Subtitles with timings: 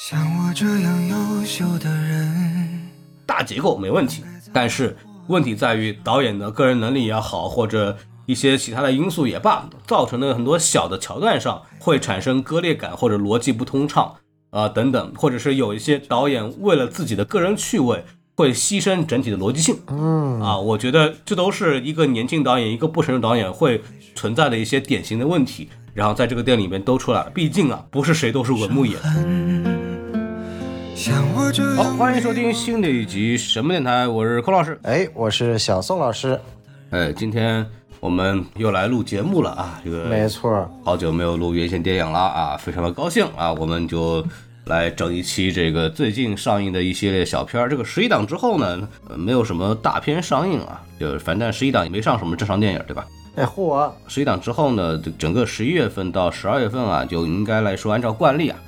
[0.00, 2.88] 像我这样优秀的人，
[3.26, 4.22] 大结构没问题，
[4.52, 14.14] 但是问题在于导演的个人能力也好，或者一些其他的因素也罢，造成的很多小的桥段上会产生割裂感或者逻辑不通畅
[14.50, 18.04] 啊、等等，或者是有一些导演为了自己的个人趣味
[18.36, 19.80] 会牺牲整体的逻辑性。
[19.88, 23.82] 嗯啊，我觉得这都是一个年轻导演、一个不成熟导演会
[24.14, 27.30] 存在的一些典型的问题，然后在这个电影里面都出来了。
[27.30, 28.96] 毕竟啊，不是谁都是文牧野。
[30.98, 34.76] 像我这好，欢迎收听新的一集什么电台，我是寇老师。
[34.82, 36.36] 哎，我是小宋老师，
[36.90, 37.64] 哎，今天
[38.00, 44.26] 我们又来录节目了啊，这个没错，好久没有录院线电影了啊，非常的高兴啊，我们就
[44.64, 47.70] 来整一期这个最近上映的一系列小片儿。
[47.70, 53.06] 这个十一档之后呢，呃没有什么大片上映啊，就是反正十一档也没上什么正常电影，对吧？
[53.36, 58.58] 哎嚯，十一档之后呢，这整个十一月份到十二月份啊，就应该来说按照惯例啊，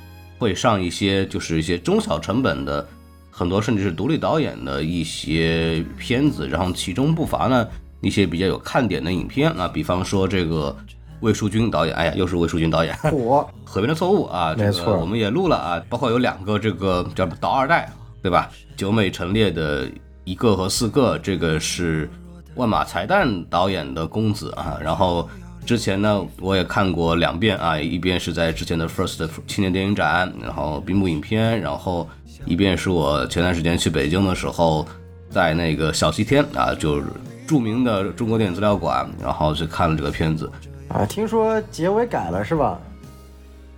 [0.41, 2.89] 会上一些就是一些中小成本的，
[3.31, 7.69] 很多甚至是独立导演的一些片子，然后其中不乏呢
[8.01, 10.75] 一些比较有看点的影片啊，比方说这个
[11.21, 18.51] 魏淑君导演，哎呀，又是魏淑君导演， 我，河边的错误啊，这没错个我们也录了啊，包括有两个这个叫什么导二代，对吧？
[18.79, 19.87] 九美陈列的
[20.25, 22.09] 一个和四个，这个是
[22.55, 24.79] 万马才旦导演的公子啊。
[24.83, 25.29] 然后
[25.71, 32.09] 之前呢，我也看过两遍啊，一遍是在之前的 First 青年电影展，然后闭幕影片，然后
[32.45, 34.85] 一遍是我前段时间去北京的时候，
[35.31, 37.07] 在那个小西天啊，就是
[37.47, 40.51] 著名的中国电影资料馆，然后去看了这个片子，
[40.89, 42.77] 啊，听说结尾改了是吧？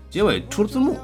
[0.08, 0.96] 结尾出了字幕。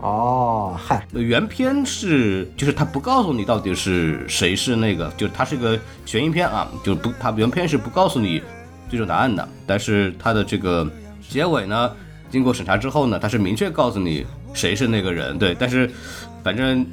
[0.00, 8.40] 哦，嗨，原片是，就是他不告诉你到底是谁是那个，就是它是个悬疑片啊，就不，它原片是不告诉你
[8.90, 10.86] 最终答案的，但是它的这个
[11.28, 11.90] 结尾呢，
[12.30, 15.88] 经过审查之后呢，它是明确告诉你谁是那个人，对，但是
[16.42, 16.84] 反正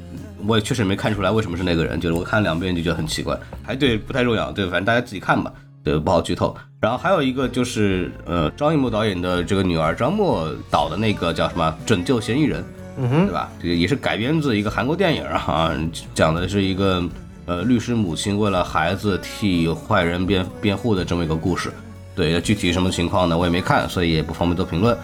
[0.46, 6.56] 我也确实没看出来为什么是那个人，就是我看两遍就觉得很奇怪，还对不太重要，对，反正大家自己看吧，对，不好剧透。
[6.80, 12.62] 然后还有一个就是呃，张艺谋导演的这个女儿张默导的那个叫什么《拯救嫌疑人》。
[13.00, 13.48] 嗯哼，对吧？
[13.62, 15.72] 这个也是改编自一个韩国电影啊，
[16.14, 17.02] 讲的是一个
[17.46, 21.72] 呃律师母亲为了孩子替坏人辩辩护的这么一个故事。
[22.18, 23.38] 对，具体什么情况呢？
[23.38, 24.98] 我也没看，所以也不方便做评论。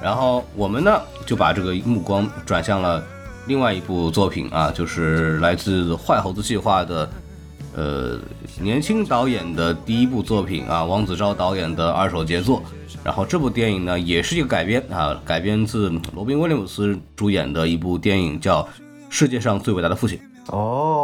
[0.00, 3.02] 然后我们呢就把这个目光转向了
[3.48, 7.10] 另外一部作品啊，就是来自坏猴子计划的
[7.74, 8.18] 呃
[8.60, 12.62] 年轻导演的第一部作品啊，王子昭导演的二手杰作。
[13.02, 18.62] 然后这部电影呢，也是一个改编啊，改编自罗宾威廉姆斯主演的一部电影，叫
[19.08, 20.16] 《世界上最伟大的父亲》。
[20.54, 20.99] 哦，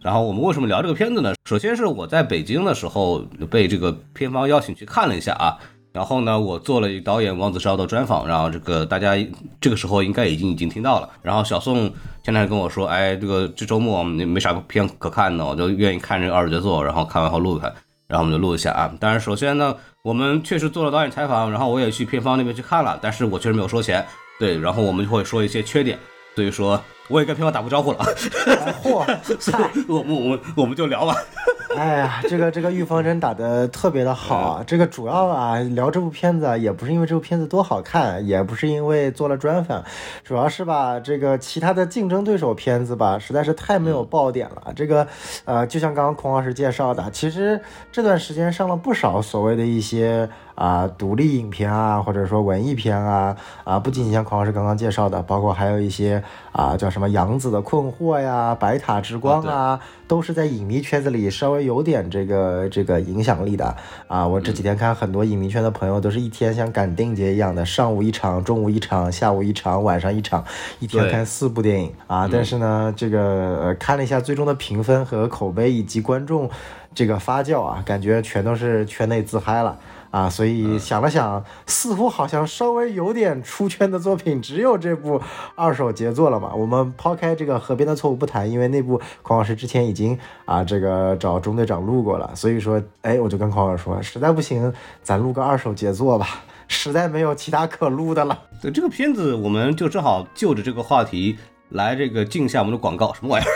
[0.00, 1.34] 然后我们为什么聊这个片子呢？
[1.44, 3.18] 首先是我在北京的时候
[3.50, 5.58] 被这个片方邀请去看了一下啊，
[5.92, 9.16] 然后呢，我做了一导演王子昭的专访，然后这个大家
[9.60, 11.08] 这个时候应该已经已经听到了。
[11.22, 11.90] 然后小宋
[12.22, 17.74] 前两天跟我说，哎，这个这周末没啥片可看的，我就愿意看这个二手杰作，然后看完后录一看。
[18.06, 18.90] 然后我们就录一下啊。
[19.00, 24.06] 当然，首先呢，我们确实做了导演采访，然后我也去片方那边去看了，但是我确实没有收钱。
[24.38, 25.98] 对，然后我们就会说一些缺点，
[26.34, 27.98] 所以说我也跟片方打过招呼了。
[28.46, 28.98] 哎嚯，
[29.50, 31.14] 嗨，我们我们我们就聊吧。
[31.76, 34.64] 哎呀，这个这个预防针打得特别的好啊！
[34.66, 39.84] 这个主要啊聊这部片子啊，也不是因为这部片子多好看，也不是因为做了专访，
[40.24, 44.72] 主要是吧，这个其他的竞争对手片子吧，实在是太没有爆点了。
[44.74, 45.06] 这个
[45.44, 47.60] 呃，就像刚刚孔老师介绍的，其实
[47.92, 56.20] 这段时间上了不少所谓的一些啊、独立影片啊，或者说文艺片啊啊，不仅仅像孔老师刚刚介绍的，包括还有一些
[56.58, 63.76] 啊叫什么杨子的困惑呀、白塔之光啊，都是在影迷圈子里稍微有点这个这个影响力的
[64.08, 64.26] 啊。
[64.26, 70.44] 我这几天看很多影迷圈的朋友，都是一天像赶定节一样的，上午一场，中午一场，下午一场，晚上一场，
[70.80, 72.28] 一天看四部电影啊。
[72.30, 73.20] 但是呢，这个
[73.62, 76.50] 呃看了一下最终的评分和口碑以及观众
[76.92, 79.78] 这个发酵啊，感觉全都是圈内自嗨了。
[80.10, 85.20] 啊，所以想了想，似乎好像稍微有点出圈的作品，只有这部
[85.54, 86.54] 二手杰作了嘛。
[86.54, 94.72] 我们抛开这个《河边的错误》不谈，因为那部孔老师之前已经啊这个找中队长录过了，所以说，哎，我就跟孔老师说，实在不行，
[95.02, 98.38] 咱录个二手杰作吧，实在没有其他可录的了。
[98.62, 101.38] 对这个片子，我们就正好就着这个话题
[101.68, 103.52] 来这个进一下我们的广告，什么玩意儿？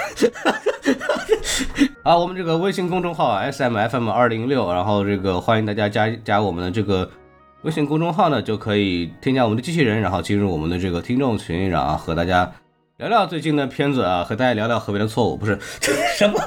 [2.03, 7.09] 啊，我们这个微信公众号 S M F M 二零六，然后这个欢迎大家加加我们的这个
[7.63, 12.51] 微信公众号呢，就可以添加我们的机器人，然后进入我们的这个听众群，然后和大家
[12.97, 15.57] 聊聊最近的片子啊，和大家聊聊河边的错误，不是
[16.19, 16.41] 什么？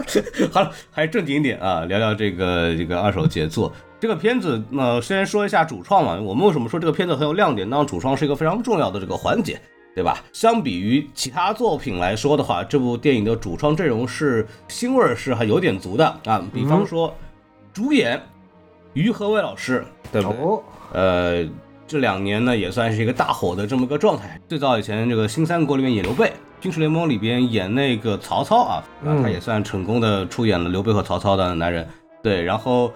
[0.51, 3.71] 好了，还是正经一点啊，聊聊这个这个二手杰作。
[3.97, 7.67] 这个片子，呃，先说一下主创嘛，我们为什么说这个片子很有亮点？
[7.69, 9.57] 当然，主创是一个非常重要的这个环节。
[9.95, 10.21] 对吧？
[10.33, 16.45] 相比于其他作品来说的话，这部电影的主创阵容是腥味儿是还有点足的啊。
[16.53, 17.15] 比方说，
[17.71, 18.21] 主演
[18.93, 20.37] 于和伟老师，对不对？
[20.41, 21.49] 哦，呃，
[21.87, 24.37] 这两年呢也算是一个大火的这么个状态。
[24.49, 31.87] 最早以前这个新三国里面演刘备，军事联盟里边演那个曹操啊，啊，他也算成功的出演了刘备和曹操的男人。
[32.21, 32.91] 对，然后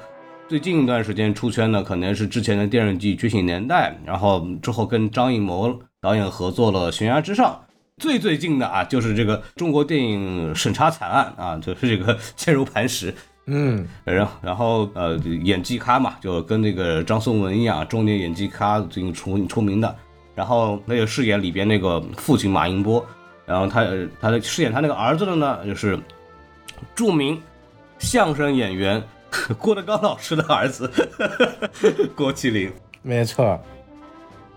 [0.50, 7.52] 最近一段时间出圈呢，可能是之前的电视剧《觉醒年代》，然后之后跟张艺谋导演合作了《悬崖之上》。
[7.98, 13.14] 最最近的啊，就是这个中国电影审查惨案啊，就是这个坚如磐石。
[13.48, 19.94] 嗯，然后然后呃，演技咖嘛，就跟那个张颂文一样，中年演技咖最近出出名的。
[20.34, 23.06] 然后那个饰演里边那个父亲马英波，
[23.46, 23.86] 然后他
[24.22, 26.00] 他的饰演他那个儿子的呢，就是
[26.96, 27.38] 著名
[27.98, 29.04] 相声演员
[29.58, 30.90] 郭德纲老师的儿子
[32.16, 32.72] 郭麒麟。
[33.02, 33.60] 没错，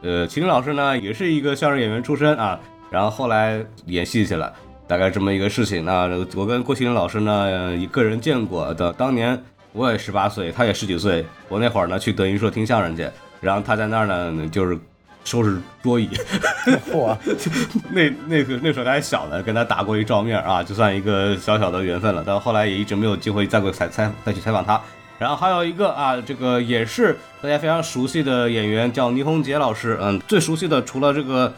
[0.03, 2.59] 呃，麒麟老师呢，也是一个相声演员出身啊，
[2.91, 4.53] 然后后来演戏去了，
[4.87, 5.85] 大概这么一个事情。
[5.85, 9.41] 那我跟郭麒麟老师呢，一个人见过的，当年
[9.73, 13.09] 我也十八岁，他也十几岁，我那会儿呢去德云社听相声去，
[13.41, 14.77] 然后他在那儿呢就是
[15.25, 16.09] 收拾桌椅，
[16.91, 17.17] 嚯，
[17.93, 22.25] 那那个那时候他还小呢，跟他打过一照面啊，就算一个小小的缘分了。
[22.27, 24.81] 但后来也一直没有机会再过采采再去采访他。
[25.19, 29.97] 然后还有一个啊，这个也是大家非常熟悉的演员，叫倪虹洁老师。
[30.01, 31.53] 嗯，最熟悉的除了这个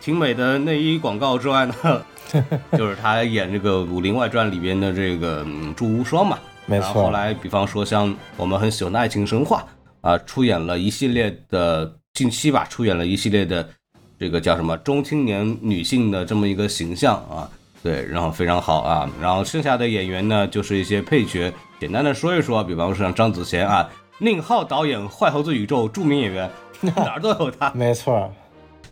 [0.00, 2.02] 挺美的内衣广告之外呢，
[2.76, 6.38] 就是他演这个《武林外传》里边的这个嗯祝无双嘛。
[6.66, 9.64] 没然后后，来，比方说像我们很喜欢的《爱情神话》
[10.08, 13.68] 啊，出演了一系列的近期吧，出演了一系列的
[14.18, 17.46] 这个叫什么中青年女性的这么一个形象啊，
[17.82, 19.10] 对，然后非常好啊。
[19.20, 23.88] 然后剩下的演员呢，就是一些配角，简单的说一说，比方说像张子贤啊，
[24.18, 26.50] 宁浩导演《坏猴子宇宙》著名演员，
[26.80, 27.70] 哪儿都有他。
[27.74, 28.32] 没错，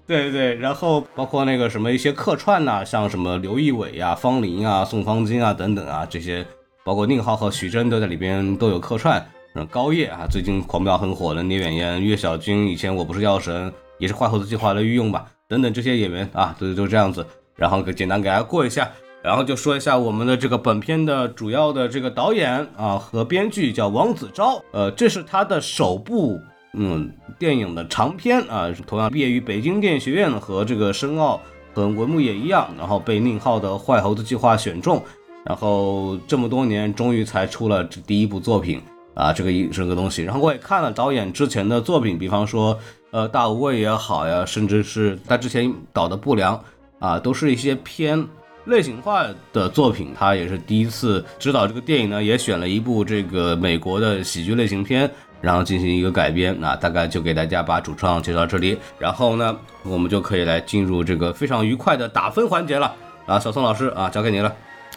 [0.06, 6.44] 对对对，然后包括那个什么一些客串呐、像什么刘仪伟啊、方琳啊、宋方金啊等等啊，这些
[6.84, 9.24] 包括宁浩和徐峥都在里边都有客串。
[9.54, 17.26] 嗯，高叶啊，最近狂飙很火的聂远燕、岳小军，以前我不是药神，也是坏猴子计划的御用吧，等等这些演员啊，都都这样子。
[17.54, 18.90] 然后给简单给大家过一下，
[19.22, 26.40] 然后就说一下我们的这个本片的主要的这个导演啊和编剧叫王子昭，呃，这是他的首部
[26.72, 27.08] 嗯
[27.38, 31.40] 电影的长片啊，同样毕业于北京电影学院和这个申奥
[31.72, 35.00] 和文牧野一样，然后被宁浩的《坏猴子计划》选中，
[35.44, 38.82] 然后这么多年终于才出了这第一部作品
[39.14, 40.22] 啊，这个一这个东西。
[40.22, 42.76] 然后我也看了导演之前的作品，比方说
[43.12, 46.60] 呃大无畏也好呀，甚至是他之前导的不良
[46.98, 48.26] 啊，都是一些偏。
[48.66, 55.10] 类型化的作品，他也是第一次指导这个电影呢，也选了一部这个美国的喜剧类型片，
[55.40, 56.56] 然后进行一个改编。
[56.60, 62.94] 那大概就给大家把主创介绍到这里，然后呢，我们就可以来进入这个非常愉快的打分环节了。
[63.26, 64.52] 啊，小宋老师啊，交给您了，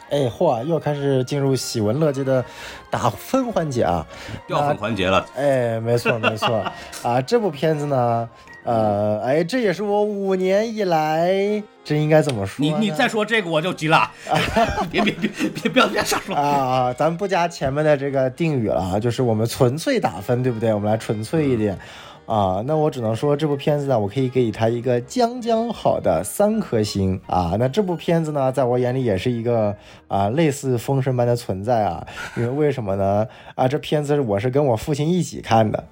[0.09, 2.44] 哎，嚯，又开始进入喜闻乐见的
[2.89, 4.06] 打分环节啊！
[4.47, 5.23] 掉粉环节了。
[5.35, 6.63] 哎，没错没错
[7.03, 8.27] 啊，这部片子呢，
[8.65, 12.65] 呃，哎，这也是我五年以来，这应该怎么说？
[12.65, 14.12] 你你再说这个我就急了，
[14.91, 16.35] 别别别别不要别瞎说。
[16.35, 20.73] 啊，咱不加前面的这个定语了啊，就是我们纯粹打分，对不对？
[20.73, 21.77] 我们来纯粹一点。
[22.25, 27.55] 啊，那我只能说这部片子呢，我可以给它一个将将好的三颗星啊。
[27.60, 29.75] 那这部片子呢，在我眼里也是一个
[30.07, 32.07] 啊类似封神般的存在啊。
[32.36, 33.27] 因为为什么呢？
[33.53, 35.84] 啊，这片子我是跟我父亲一起看的，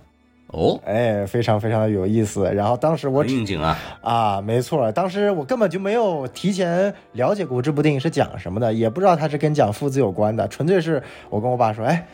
[0.54, 2.50] 哦，哎，非常非常的有意思。
[2.54, 3.78] 然后当时我应景啊。
[4.02, 12.06] 啊，没错，当时我根本就没有提前了解过这部电影是讲什么的，也不知道它是跟讲父子有关的，纯粹是我跟我爸说，哎，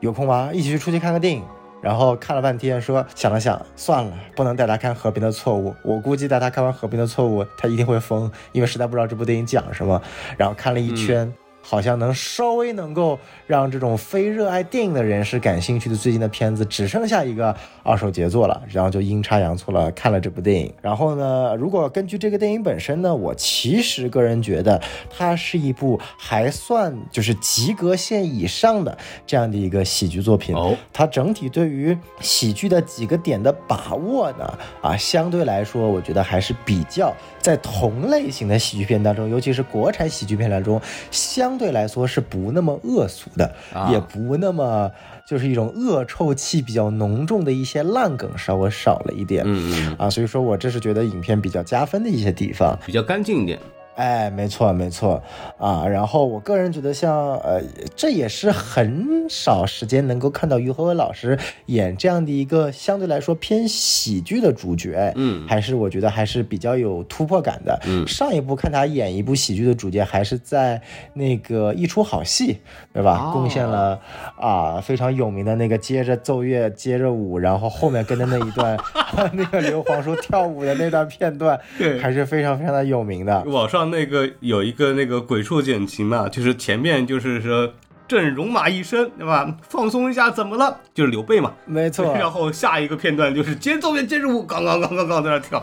[0.00, 0.50] 有空吗？
[0.52, 1.42] 一起去出去看个电影。
[1.80, 5.70] 然后看了半天，说想了想，算了，不能带他看《和平的错误》。
[5.84, 10.02] 我估计带他看完《和平的错误》，他一定会疯，因为实在不知道这部电影讲什么。
[10.36, 11.32] 然后看了一圈。
[11.66, 20.72] 好像能稍微能够让这种非热爱电影的人士感兴趣的最近的片子，只剩下一个二手杰作了，然后就阴差阳错了看了这部电影。
[20.82, 30.54] 然后呢，如果根据这个电影本身呢，我其实个人觉得它是一部还算就是及格线以上的这样的一个喜剧作品。
[30.56, 44.90] 哦，它整体对于喜剧的几个点的把握呢，啊，相对来说，我觉得还是比较在同类型的喜剧片当中，尤其是国产喜剧片当中，相对来说是不那么恶俗的，啊也不那么
[45.24, 49.42] 就是一种恶臭气比较浓重的一些烂梗稍微少了一点。
[49.46, 52.78] 嗯嗯，啊，所以说我这是觉得影片比较加分的一些地方。
[52.84, 53.58] 比较干净一点。
[53.96, 55.22] 哎，没错没错
[55.58, 55.86] 啊。
[55.86, 57.60] 然后我个人觉得像，呃，
[57.94, 67.78] 这也是很少时间能够看到于和伟老师演这样的一个相对来说偏喜剧的主角，嗯还是我觉得还是比较有突破感的。
[67.86, 70.80] 嗯上一部看他演一部喜剧的主角，还是在
[71.12, 72.58] 那个一出好戏，
[72.92, 73.30] 对吧？
[73.30, 74.00] 哦贡献了
[74.38, 78.76] 啊非常有名的那个接着奏乐接着舞，然后后面跟着那一段
[79.32, 83.42] 那个刘皇叔跳舞的那段片段，对还是非常非常的有名的。
[83.44, 87.72] 网上那个有一个那个鬼畜剪辑嘛，就是前面就是说
[88.06, 89.56] 正戎马一生，对吧？
[89.68, 90.78] 放松一下，怎么了？
[90.92, 91.52] 就是刘备嘛。
[91.64, 95.62] 没错， 然后下一个片段就是节奏乐接着舞，刚刚刚刚刚在那跳。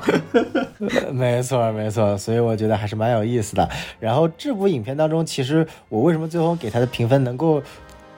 [1.14, 3.70] 没错，没错，所以我觉得还是蛮有意思的。
[4.00, 7.62] 然后这部影片当中，其实我为什么最后给他的评分能够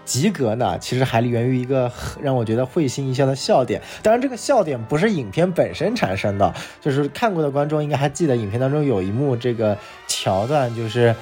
[0.05, 0.77] 及格呢？
[0.79, 1.91] 其实还源于一个
[2.21, 3.81] 让我觉得会心一笑的笑点。
[4.01, 11.15] 当然，这个笑点不是影片本身产生的，就是看过的观众应该还记得，影片当中有一幕这个桥段，就是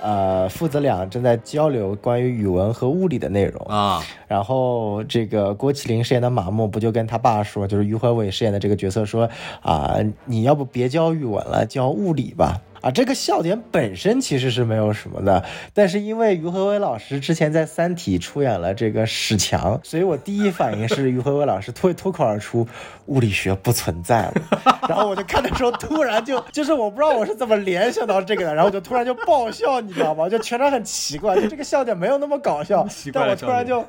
[0.00, 3.66] 呃父子俩正在交流关于语文和物理的内容。
[3.66, 9.28] 啊，然后这个郭麒麟饰演的马木不就跟他爸说，就是于和伟饰演的这个角色说
[9.62, 12.60] 啊，你要不别教语文了，教物理吧。
[12.80, 15.44] 啊，这个笑点本身其实是没有什么的，
[15.74, 22.66] 但是因为于和伟老师之前在《三体》出演了这个史强，所以我第一反应是于和伟老师脱脱口而出
[23.06, 24.69] 物理学不存在了。
[24.88, 30.28] 然后我就看的时候，突然就就是我不知道我是怎么联想到这个的，然后我就突然就爆笑，你知道吗？
[30.28, 33.84] 就全场很奇怪，就这个笑点没有那么搞笑但我突然就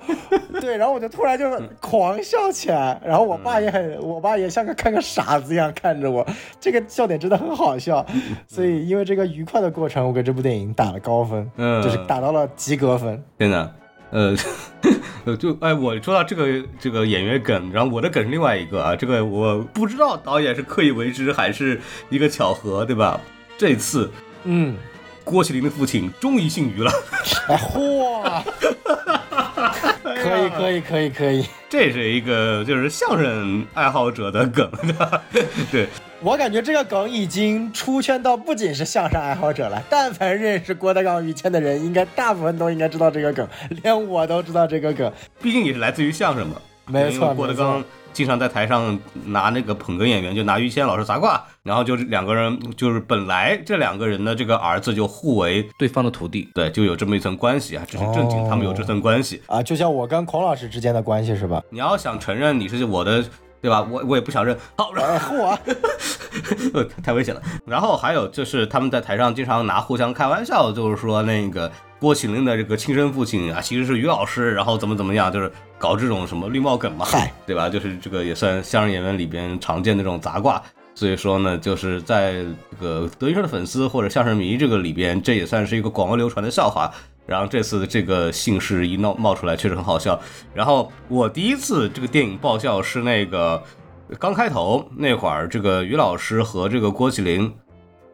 [0.60, 6.26] 对，然后我就突然就狂笑起来，然后我爸也很，我爸也像个 看个傻子一样看着我，
[6.60, 8.06] 这个笑点真的很好笑，
[8.48, 13.24] 所以因为这个愉快的过程，我给这部电影打了高分，嗯就是打到了及格分。
[13.40, 13.74] 真的，
[14.12, 14.36] 呃，
[15.26, 16.48] 呃，就哎，我说到这个
[16.80, 23.20] 这个演员梗，然后我的梗是另外一个啊，这个我不知道导演是刻意为之还是一个巧合，对吧？
[23.58, 24.12] 这次
[24.46, 24.76] 嗯，
[25.24, 26.92] 郭麒麟的父亲终于姓于了，
[27.48, 28.44] 哎嚯，
[30.04, 34.70] 可以可以可以可以，这是一个就是相声爱好者的梗？
[35.72, 35.88] 对，
[36.24, 43.48] 我感觉这个梗已经出圈到不仅是相声爱好者了，但凡认识郭德纲、于谦的人，应该大部分都应该知道这个梗，
[43.82, 45.12] 连我都知道这个梗。
[45.42, 46.58] 毕竟也是来自于相声嘛。
[46.86, 59.42] 没错郭德纲经常在台上拿那个捧哏演员，就拿于谦老师砸挂，然后就是两个人，就是本来这两个人的这个儿子就互为对方的徒弟，对，就有这么一层关系啊，这是正经，哦他们有这层关系。
[59.48, 61.64] 啊，就像我跟孔老师之间的关系是吧？
[61.72, 63.24] 你要想承认你是我的，
[63.62, 63.86] 对吧？
[63.90, 64.58] 我我也不想认。
[64.76, 65.58] 好，然后哎嚯，
[66.74, 67.42] 呃，太危险了。
[67.66, 77.70] 然后还有就是他们在台上经常拿互相开玩笑，就是说那个郭麒麟的这个亲生父亲啊，其实是于老师，然后怎么怎么样，就是搞这种什么绿帽梗嘛嗨，对吧？
[77.70, 80.62] 就是这个也算相声演员里边常见的这种杂挂。
[80.94, 86.92] 所以说呢，就是在这个德云社的粉丝或者相声迷这个里边，这也算是一个广为流传的笑话。
[87.26, 90.20] 然后这次这个姓氏一闹冒出来，确实很好笑。
[90.54, 93.62] 然后我第一次这个电影爆笑是那个
[94.20, 97.54] 刚开头那会儿，这个于老师和这个郭麒麟，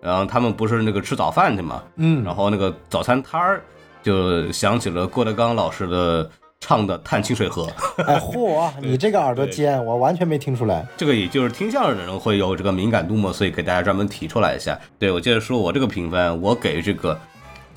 [0.01, 3.63] 然后他们不是那个吃早饭去嘛，嗯然后那个早餐摊儿
[4.03, 7.67] 就想起了郭德纲老师的唱的《探清水河》，
[8.03, 10.85] 哎嚯， 你这个耳朵尖，我完全没听出来。
[10.97, 14.79] 这个也就是听相声的人会有这个敏感度嘛，所以给大家专门提出来一下。
[14.97, 17.19] 对我接着说，我这个评分，我给这个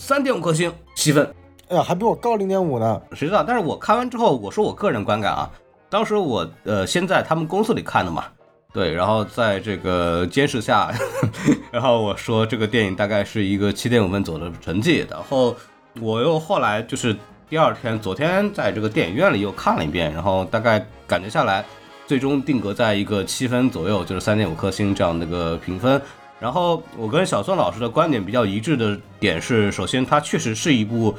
[0.00, 1.30] 三点五颗星，七分。
[1.68, 3.00] 哎呀，还比我高零点五呢。
[3.12, 3.44] 谁知道？
[3.44, 5.48] 但是我看完之后，我说我个人观感啊，
[5.90, 8.24] 当时我呃先在他们公司里看的嘛，
[8.72, 10.90] 对，然后在这个监视下，
[11.70, 15.54] 然后我说这个电影大概是一个七点五分左右的成绩，然后
[16.00, 17.14] 我又后来就是
[17.50, 21.62] 第二天，昨天在这个电影院里又看了一遍，然后大概感觉下来，
[22.06, 26.00] 最终定格在一个七分左右，就是三点五颗星这样的一个评分。
[26.40, 31.14] 然后我跟小宋老师的观点比较一致的点是，首先它确实是一部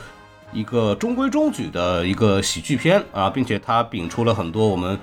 [0.52, 4.98] 一个中规中矩的一个喜剧片啊，并且它摒出了很多我们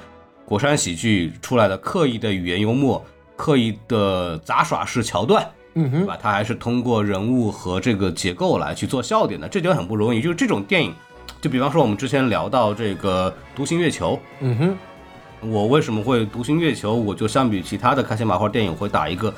[0.44, 3.02] 国产喜剧出来的刻意的语言幽默、
[3.36, 6.18] 刻意的杂耍式桥段，嗯哼，对吧？
[6.20, 10.20] 它还是通过人物和这个结构来去做笑点的，这点很不容易。
[10.20, 10.92] 就是这种电影，
[11.40, 16.96] 就比方说我们之前聊到这个《独行月球》，嗯哼，我为什么会《独行月球》？
[16.98, 19.32] 我就相比其他的开心麻花电影会打一个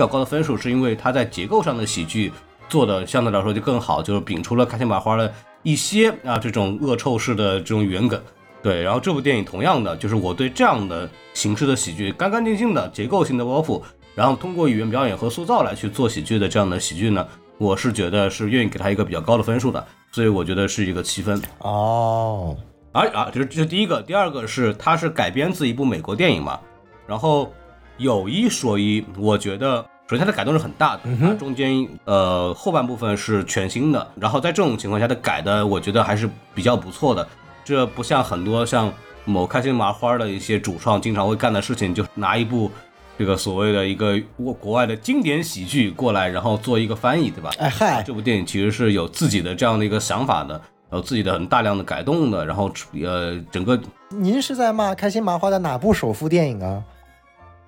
[0.00, 2.32] 较高的分数，是因为它在结构上的喜剧
[2.68, 8.20] 做的相对来说就更好，就是摒除了开心麻花的一些啊这种恶臭式的这种圆梗。
[8.62, 13.80] 对，然后这部电影同样的，就是我对这样的形式的喜剧，干干净净的结构性的包袱，
[14.14, 17.26] 然后通过语言表演和塑造来去做喜剧的这样的喜剧呢，
[17.56, 21.40] 我是觉得是愿意给他一个比较高的分数的，所以我觉得是一个七分。
[21.60, 22.54] 哦，
[22.92, 26.60] 而啊，这是这是第一个，第二个是它是改编自一部美国电影嘛，
[27.06, 27.50] 然后
[27.96, 37.24] 有一说一，我觉得首先它的改动是很大的，它中间呃后半部分是全新的，然后在这种情况下，它改的我觉得还是比较不错的。
[37.64, 38.92] 这不像很多像
[39.24, 42.68] 某开心麻花的一些主创经常会干的事情，就拿一部
[43.16, 47.48] 这个所谓的一个国国外的经典喜剧过来，然后做一个翻译，对吧？
[47.60, 52.68] 哎嗨，这部电影其实是有自己的这样的一个想法的，有自己的很大量的改动的，然后
[53.00, 56.82] 呃整个您是在骂开心麻花的哪部首富电影啊？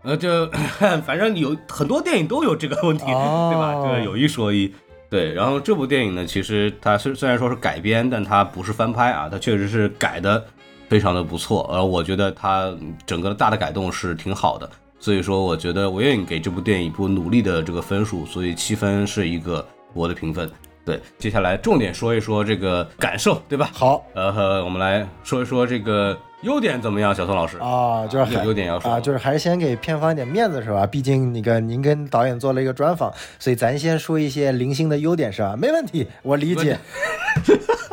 [0.03, 0.47] 呃就
[1.05, 3.75] 反正有很多电影都有这个问题，哦对吧？
[3.75, 4.73] 这个有一说一。
[5.09, 10.43] 对，然后这部电影呢，其实它虽虽然说是改编，但它不是翻拍啊，它确实是改的
[10.89, 11.69] 非常的不错。
[11.71, 14.69] 而，我觉得它整个大的改动是挺好的，
[14.99, 20.51] 所以说我觉得我愿意给这部电影一部努力的这个分数，所以七分是一个我的评分。
[20.85, 23.69] 对，接下来重点说一说这个感受，对吧？
[23.73, 30.87] 好呃，我们来说一说这个优点怎么样，小宋老师啊，就是优点要说啊，就是还是先给片方一点面子是吧？
[30.87, 35.55] 毕竟那个您跟导演做了一个专访，所以咱先说一些零星的优点是吧？
[35.57, 36.79] 没问题，我理解。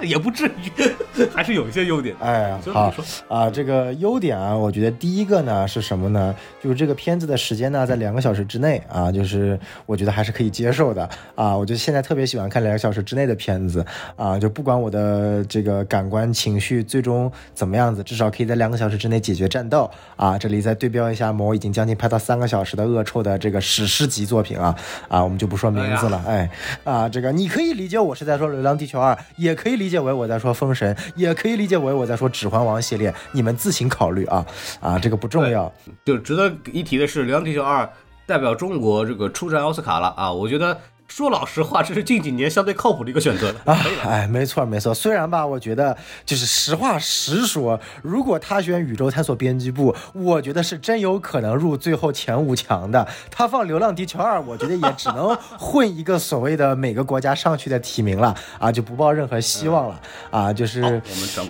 [0.04, 2.16] 也不至于，还是有一些优点。
[2.20, 6.36] 哎，好所以你说啊，这个优点啊，我觉得第一个呢是什么呢？
[6.62, 11.56] 就是这个片子的时间呢在两个小时之内啊，就是我觉得还是可以接受的啊。
[11.56, 20.38] 我就现在特别喜欢看两个小时之内的片子啊，就不管我的这个感官情绪最终怎么样子，至少可以在两个小时之内解决战斗啊。
[20.38, 24.76] 这里再对标一下某已经将近拍到三个小时的《恶臭》的这个史诗级作品啊
[25.08, 26.50] 啊，我们就不说名字了，哎
[26.84, 34.46] 啊，这个你可以理解我是在说《流浪地球二》，也可以理理解为我在说《封神》，也可以理解为我在说《指环王》系列，你们自行考虑啊
[34.80, 35.74] 啊，这个不重要。
[36.06, 37.84] 就值得一提的是，《流浪地球二》
[38.28, 40.32] 代表中国这个出战奥斯卡了啊！
[40.32, 40.80] 我觉得
[41.10, 43.60] 说老实话，这是近几年相对靠谱的一个选择了。
[43.66, 44.94] 啊，哎，没错没错。
[44.94, 53.06] 虽然吧，我觉得就是实话实说，如果他选宇宙探索编辑部，我觉得是真有可能入最后前五强的。
[53.30, 60.00] 他放《流浪地球二》，我觉得也只能混一个所谓的每个国家上去的提名了啊，就不抱任何希望了
[60.30, 60.54] 啊。
[60.54, 61.02] 就是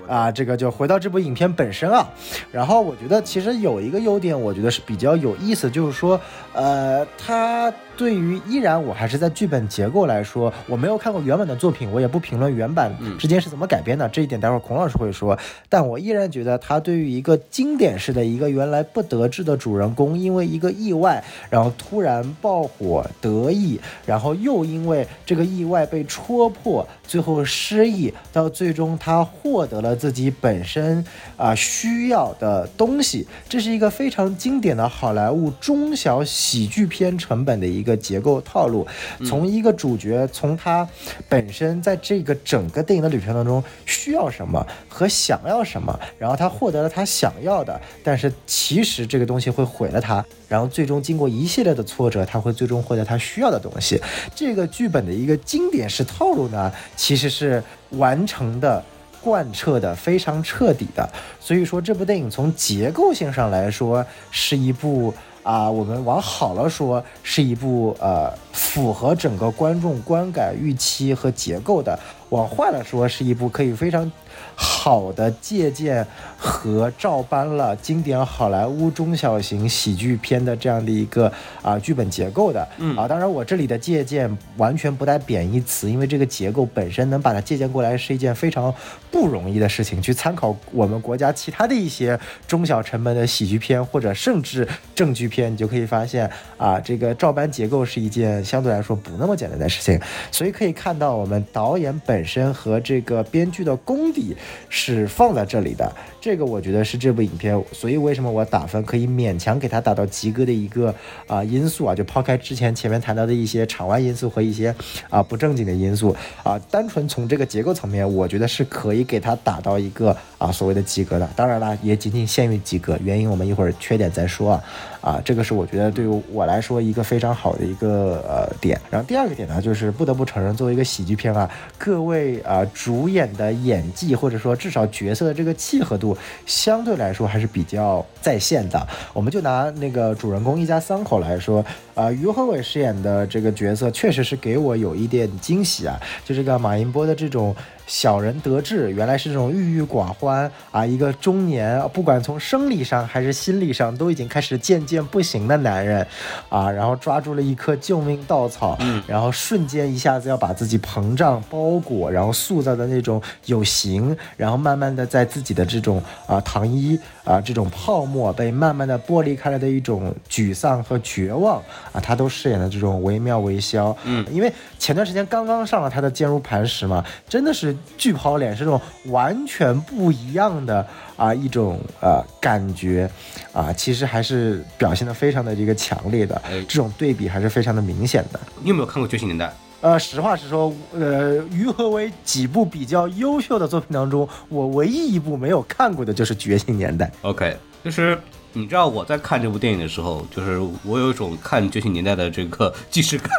[0.07, 2.09] 啊，这个就回到这部影片本身啊。
[2.51, 6.19] 然后我觉得其实有一个优点，我觉得是比较有意思，就是说，
[6.53, 15.37] 呃，它对于依然我还是在剧本结构来说，我没有看过原本的作品，我也不评论原版之间是怎么改编的，这一点待会儿孔老师会说。
[15.67, 31.03] 但我依然觉得他对于一个经典式的一个原来不得志的主人公，因为一个意外，然后突然爆火得意，然后又因为这个意外被戳破，最后失忆，到最终他获得了自己本身
[31.35, 38.85] 啊、需要的东西，这是一个非常经典的好莱坞中小喜剧片成本的一个结构套路。
[39.25, 40.87] 从一个主角从他
[41.27, 54.01] 本身在这个整个电影的旅程当中需要什么和想要什么，然后他获得了他想要的，但是其实这个东西会毁了他，然后最终经过一系列的挫折，他会最终获得他需要的东西。
[54.35, 58.83] 这个剧本的一个经典式套路呢，其实是完成的。
[59.21, 61.09] 贯彻的非常彻底的，
[61.41, 74.09] 所以说这部电影从结构性上来说是一部啊、我们往好了说是一部呃符合整个观众观感预期和结构的，往坏了说是一部可以非常
[74.55, 76.05] 好的借鉴
[76.37, 82.67] 和照搬了经典好莱坞中小型喜剧片的这样的一个啊、剧本结构的。
[82.77, 88.73] 嗯啊，当然我这里的借鉴完全不带贬义词，因为这个结构本身能把它借鉴过来是一件非常
[89.11, 90.01] 不容易的事情。
[90.01, 99.99] 去参考我们国家其他的一些中小成本的喜剧片或者甚至正剧片，你就可以发现啊，这个照搬结构是一件相对来说不那么简单的事情。
[100.31, 104.28] 所以可以看到，我们导演本身和这个编剧的功底
[104.69, 105.91] 是放在这里的。
[106.21, 110.93] 这个我觉得是这部影片，所以为什么我打分可以勉强给它打到及格的一个
[111.27, 114.75] 啊、因素啊，就抛开之前前面谈到的一些场外因素和一些
[115.09, 121.29] 啊、不正经的因素啊，单纯从这个结构层面，我觉得是可以给它打到一个啊所谓的及格的。
[121.35, 124.63] 当然啦，也仅仅限于及格，原因我们一会儿缺点再说啊。
[125.01, 128.79] 啊，这个是我觉得对于我来说一个非常好的一个呃点。
[128.89, 138.87] 然后第二个点呢，就是不得不承认，作为一个喜剧片啊，各位啊、主演的演技或者说至少角色的这个契合度，相对来说还是比较在线的。
[139.13, 141.63] 我们就拿那个主人公一家三口来说，
[141.99, 147.55] 啊、于和伟饰演的这个角色确实是给我有一点惊喜啊，就这个马英波的这种。
[147.89, 156.05] 小人得志，原来是这种郁郁寡欢啊，一个中年，不管从生理上还是心理上，都已经开始渐渐不行的男人，
[156.49, 171.61] 啊，然后抓住了一颗救命稻草，然后瞬间一下子要把自己膨胀包裹，然后塑造的那种有型，然然后慢慢的在自己的这种啊、糖衣啊、这种泡沫被慢慢的剥离开来的一种沮丧和绝望
[171.99, 173.95] 啊，他都饰演的这种惟妙惟肖。
[174.05, 180.85] 嗯，因为前段时间刚刚上了他的《坚如磐石》嘛，真的是巨抛脸，是这种完全不一样的
[181.17, 183.09] 啊一种呃感觉
[183.51, 188.39] 啊，其实还是表现的非常的这个强烈的哎，这种对比还是非常的明显的。
[188.61, 189.45] 你有没有看过《觉醒年代》？
[189.81, 197.05] 呃，实话实说，呃，于和伟几部比较优秀的作品当中，我唯一一部没有看过的就是《觉醒年代》。
[197.21, 198.19] OK，就是
[198.53, 203.29] 你知道我在看这部电影的时候，就是我有一种看《觉醒年代》的这个既视感。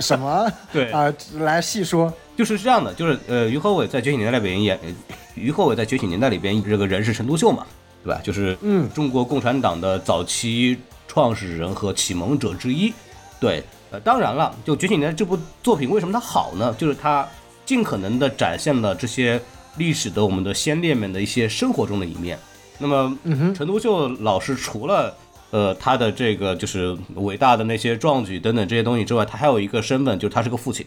[0.00, 0.50] 什么？
[0.72, 2.12] 对啊、来细说。
[2.36, 4.78] 就是这样的，就是呃，于和伟在《觉醒年代》里边演，
[5.34, 7.66] 于和伟在《觉醒年代》里边这个人是陈独秀嘛，
[8.02, 8.20] 对吧？
[8.24, 12.92] 就是嗯中国共产党的早期创始人和启蒙者之一。
[13.38, 16.74] 对，呃，当然了，就《觉醒年代》这部作品为什么它好呢？
[16.78, 17.28] 就是它
[17.66, 19.40] 尽可能的展现了这些
[19.76, 22.38] 历史的我们的先烈们的一些生活中的一面。
[22.82, 25.14] 那么，嗯哼，陈独秀老师除了
[25.52, 30.84] 呃他的这个就是伟大的那些壮举等等这些东西之外，他还有一个身份，就是他是个父亲，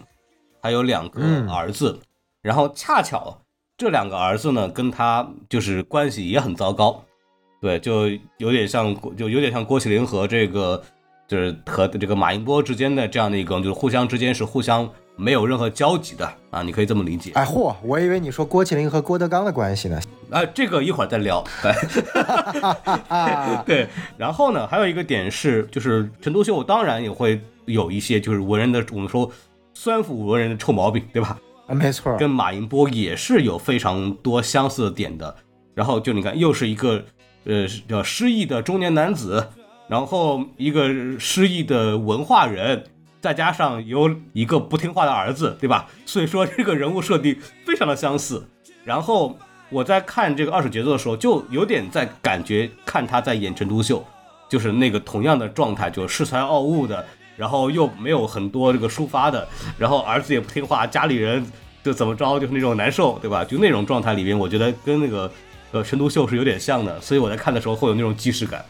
[0.62, 1.98] 他有两个嗯儿子，
[2.42, 3.40] 然后恰巧
[3.78, 7.02] 这两个儿子呢跟他就是关系也很糟糕，
[7.62, 10.84] 对，就有点像就有点像郭麒麟和这个
[11.28, 17.32] 就是和这个马英波之间的这样的一个，就是互相之间是互相没有任何交集的啊，你可以这么理解。
[17.36, 20.00] 哎嚯，我以为你说郭麒麟和郭德纲的关系呢。
[20.30, 21.44] 啊，这个一会儿再聊。
[23.08, 29.32] 啊， 对，然后呢，还有一个点是，就是陈独秀当然也会有一些就是文人的我们说
[29.74, 31.38] 酸腐文人的臭毛病，对吧？
[31.68, 32.16] 没错。
[32.18, 35.36] 跟马寅波也是有非常多相似的点的。
[35.74, 37.04] 然后就你看，又是一个
[37.44, 39.50] 呃叫失意的中年男子，
[39.88, 42.84] 然后一个失意的文化人，
[43.20, 45.90] 再加上有一个不听话的儿子，对吧？
[46.06, 48.48] 所以说这个人物设定非常的相似。
[48.84, 49.38] 然后
[49.70, 54.06] 我在看这个二手节奏的时候，就有点在感觉看他在演陈独秀，
[54.48, 57.04] 就是那个同样的状态，就是恃才傲物的，
[57.36, 59.48] 然后又没有很多这个抒发的，
[59.78, 61.46] 然后儿子也不听话，家里人
[61.84, 63.44] 就怎么着就是那种难受，对吧？
[63.44, 65.30] 就那种状态里边，我觉得跟那个
[65.72, 68.64] 呃陈独秀是有点像的，所以我在看的时候会有那种既视感，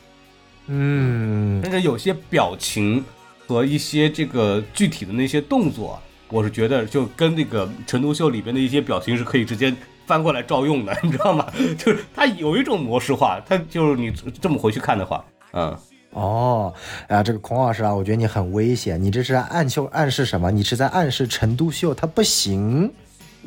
[0.67, 3.03] 嗯，但是有些表情
[3.45, 9.73] 和一些这个具体的那些动作，我是觉得就跟那个陈独秀里边的一些表情是可以直接
[10.05, 11.45] 翻过来照用的， 你知道吗？
[11.77, 15.75] 就是它有一种模式化，它就是你这么回去看的话，嗯。
[16.11, 16.73] 哦，
[17.09, 20.49] 啊，这个孔老师啊，我觉得你很危险，你这是在暗秀暗示什么？
[20.49, 22.89] 你是在暗示陈独秀他不行。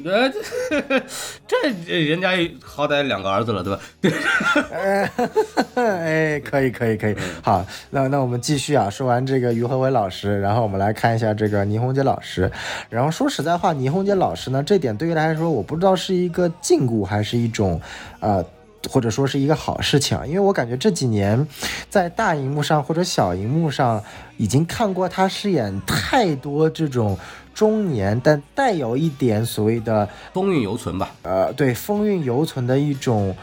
[0.04, 0.30] 呃，
[1.46, 2.30] 这这人家
[2.62, 3.80] 好歹两个儿子了，对吧？
[5.74, 7.16] 哎，可以，可以，可以。
[7.42, 8.88] 好，那那我们继续啊。
[8.88, 12.50] 说完这个于和伟老师，然后我们来看一下这个倪虹洁老师。
[12.88, 17.80] 然后说实在话，倪虹洁老师呢，这点对于他来说，我不知道是一个禁锢还是一种，
[18.20, 18.44] 呃。
[18.88, 21.44] 或者说是一个好事情啊，因为我感觉这几年，
[21.90, 24.02] 在大荧幕上或者小荧幕上，
[24.36, 27.18] 已经看过他饰演太多这种
[27.58, 31.10] 中年但带有一点所谓的风韵犹存吧。
[31.22, 33.34] 呃，对，风韵犹存的一种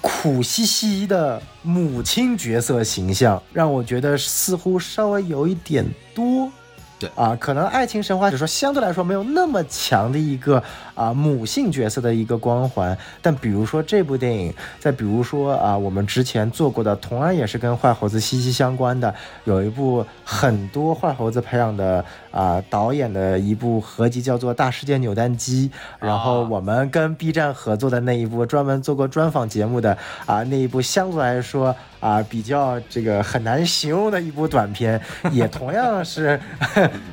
[0.00, 6.50] 苦兮兮的母亲角色形象，让我觉得似乎稍微有一点多。
[6.98, 10.62] 对啊，可能爱情神话就说相对来说没有那么强的一个
[10.94, 25.70] 啊母性角色的一个光环，但比如说这部电影，再比如说啊我们之前做过的，同样也是跟坏猴子息息相关的，有一部很多坏猴子培养的啊导演的一部合集叫做《大世界扭蛋机》，
[26.06, 35.00] 然后我们跟 B 站合作的那一部专门做过专访节目的啊那一部相对来说啊比较这个很难形容的一部短片，
[35.32, 36.40] 也同样是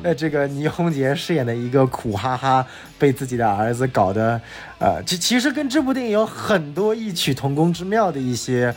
[0.03, 2.65] 呃 这个倪虹洁饰演的一个苦哈哈
[2.97, 4.39] 被自己的儿子搞得
[4.79, 8.73] 呃其其实跟这部电影有很多异曲同工之妙的一些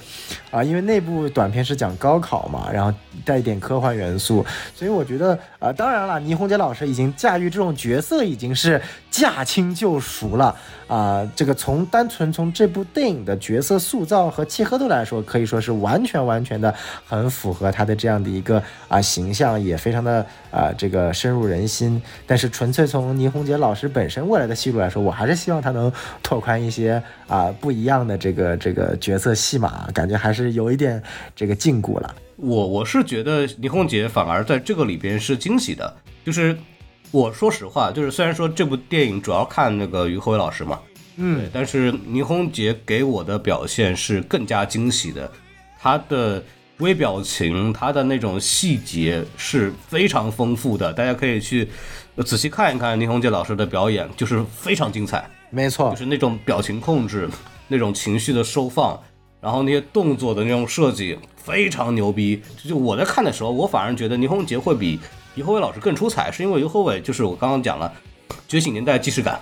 [0.51, 2.93] 啊，因为那部短片是讲高考嘛，然后
[3.25, 8.81] 带一点科幻元素，所以我觉得啊，当然了，倪虹洁老师已经驾驭这种角色已经是
[9.11, 10.57] 驾轻就熟了
[10.89, 11.27] 啊。
[11.37, 16.75] 这个从单纯从这部电影的角色塑造和契合度来说，可以说是完全完全的
[17.07, 22.03] 很符合他的这样的一个啊形象，也非常的啊这个深入人心。
[22.27, 25.91] 但是纯粹从倪虹洁老师本身未来的戏路来说，我还是希望他能
[26.23, 31.01] 拓宽一些啊不一样的这个这个角色戏码，感觉还是有一点
[31.37, 32.15] 这个禁锢了。
[32.37, 35.95] 我我是觉得倪虹洁反而在这个里边是惊喜的，
[36.25, 36.57] 就是
[37.11, 40.81] 我说实话，就是虽然说这部电影主要看那个于和伟老师嘛，
[41.17, 45.31] 嗯，但是倪虹洁给我的表现是更加惊喜的，
[45.79, 46.43] 她的
[46.79, 55.29] 微表情，她的那种细节是非常丰富的，大家可以去呃仔细看一看倪虹洁老师的表演，就是非常精彩。
[55.51, 57.29] 没错就，是那种表情控制，
[57.67, 59.01] 那种情绪的收放，
[59.41, 62.43] 然后那些动作的那种设计非常牛逼。
[62.65, 65.01] 就我在看的时候，我反而觉得倪虹洁会比
[65.35, 67.93] 于和伟老师更出彩，是因为于和伟就是我刚刚讲了，
[68.47, 69.41] 觉醒年代既视感，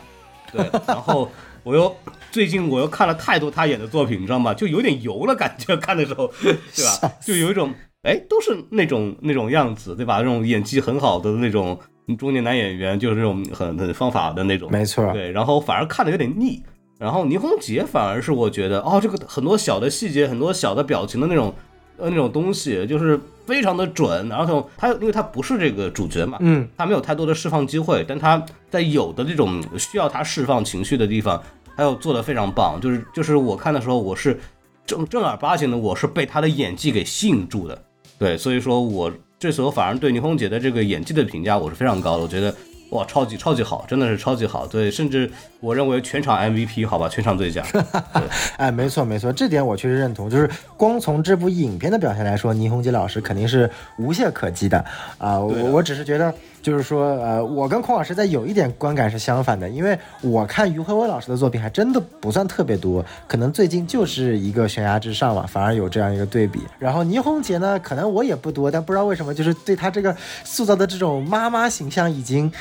[0.53, 1.29] 对，然后
[1.63, 1.95] 我又
[2.31, 4.55] 最近我又看了太多他演的作品，你知道吗？
[4.55, 6.55] 就有点油了感觉，看的时候，对
[6.85, 7.13] 吧？
[7.21, 10.19] 就有一种哎，都是那种那种样子，对吧？
[10.19, 11.79] 那种演技很好的那种
[12.17, 16.63] 中年男演员，就是这种很很方法的那种，没错，对，然后反而看的有点腻。
[16.99, 21.55] 然后倪虹洁反而是我觉得，哦，这个很多小的细节，很多小的表情的那种，
[21.97, 24.29] 呃，那种东西，就是非常的准。
[24.29, 31.41] 然后他因为他不是这个主角嘛，嗯，他没有太多的释放机会，但他在有的这种需要他释放情绪的地方，
[31.77, 32.81] 他又做的非常棒。
[32.81, 34.37] 就是就是我看的时候，我是
[34.85, 37.81] 正正儿八经的，我是被他的演技给吸引住的。
[38.19, 39.09] 对，所以说我
[39.39, 42.53] 这时候反而对倪虹洁的这个演技的评价我是非常高的，我觉得
[42.91, 44.67] 哇，超级超级好，真的是超级好。
[44.67, 47.63] 对，甚至我认为全场 MVP 好吧，全场最佳。
[48.59, 50.29] 哎，没错没错，这点我确实认同。
[50.29, 54.85] 就是光从这部影片的表现来说，倪虹洁老师肯定是无懈可击的
[55.19, 66.61] 啊、我我只是觉得，就是说，呃，我跟孔老师在有一点观感是相反的，因为我看于和伟老师的作品还真的不算特别多，可能最近就是一个悬崖之上嘛，反而有这样一个对比。
[66.79, 72.53] 然后倪虹洁呢，可能我也不多，但不知道为什么，就是对她这个塑造的这种妈妈形象已经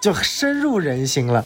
[0.00, 1.44] 就深入人心了。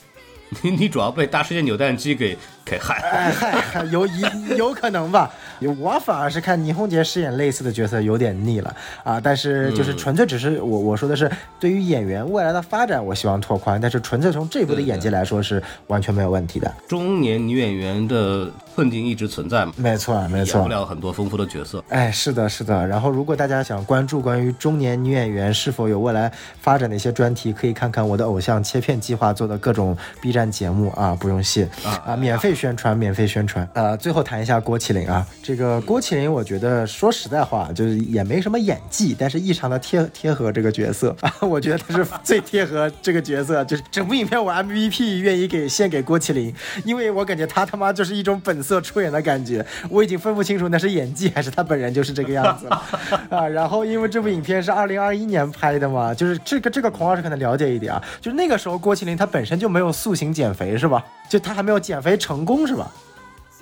[0.62, 2.94] 你 你主要被大世界扭蛋机给给害。
[3.02, 4.22] 哎嗨，有一
[4.56, 5.32] 有可能吧。
[5.78, 16.72] 我反而是看倪虹洁饰演类似的角色有点腻了啊，但是就是纯粹只是我我说的是对于演员未来的发展，我希望拓宽，但是纯粹从这部的演技来说是完全没有问题的。
[16.88, 20.74] 中年女演员的困境一直存在嘛，没错，没错演不。
[20.74, 21.82] 了很多丰富的角色。
[21.88, 22.86] 哎，是的，是的。
[22.86, 31.68] 然后，如果大家想关注关于中年女演员是否有未来发展的一些专题，可以看看我的偶像切片计划做的各种 B 站节目啊，不用谢
[32.04, 33.68] 啊，免费宣传，免费宣传。
[33.74, 46.54] 呃，最后谈一下郭麒麟啊，这个郭麒麟，我觉得说实在话，就是也没什么演技，但是异常的贴贴合这个角色啊， 我觉得他是最贴合这个角色，就是整部影片我 MVP 愿意给献给郭麒麟，
[46.86, 52.82] 因为我感觉他他妈就是一种本色出演的感觉，我已经分不清楚那是演技还是他本人就是这个样子了
[53.28, 53.46] 啊。
[53.46, 61.04] 然后因为这部影片是二零二一年拍的嘛，就是这个这个孔老师可能了解一点啊，就是那个时候郭麒麟他本身就没有塑形减肥是吧？
[61.28, 62.90] 就他还没有减肥成功是吧？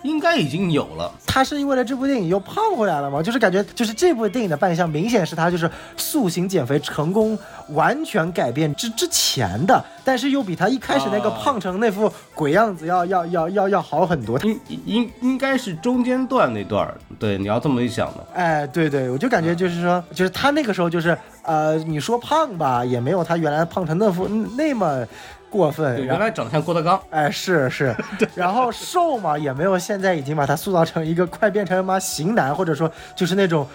[0.04, 3.22] 应该已经有了，他是因为了这部电影又胖回来了吗？
[3.22, 7.38] 就是感觉就是这部电影的扮相明显是他就是塑形减肥成功
[7.68, 14.38] 完全改变之之前的，但是又比他一开始那个啊胖成那副鬼样子要要要要要好很多。
[14.40, 16.94] 应应应该是中间段那段儿。
[17.18, 25.06] 对，你要这么一想的，哎，对对，我就感觉就是说，就是他那个时候就是呃，你说胖吧，也没有他原来胖成那副那么
[25.52, 25.96] 过分。
[25.96, 26.98] 对，原来长得像郭德纲。
[27.10, 27.94] 哎，是是，
[28.34, 33.68] 然后瘦嘛，也没有现在已经把他塑造成一个快变成妈型男，或者说就是那种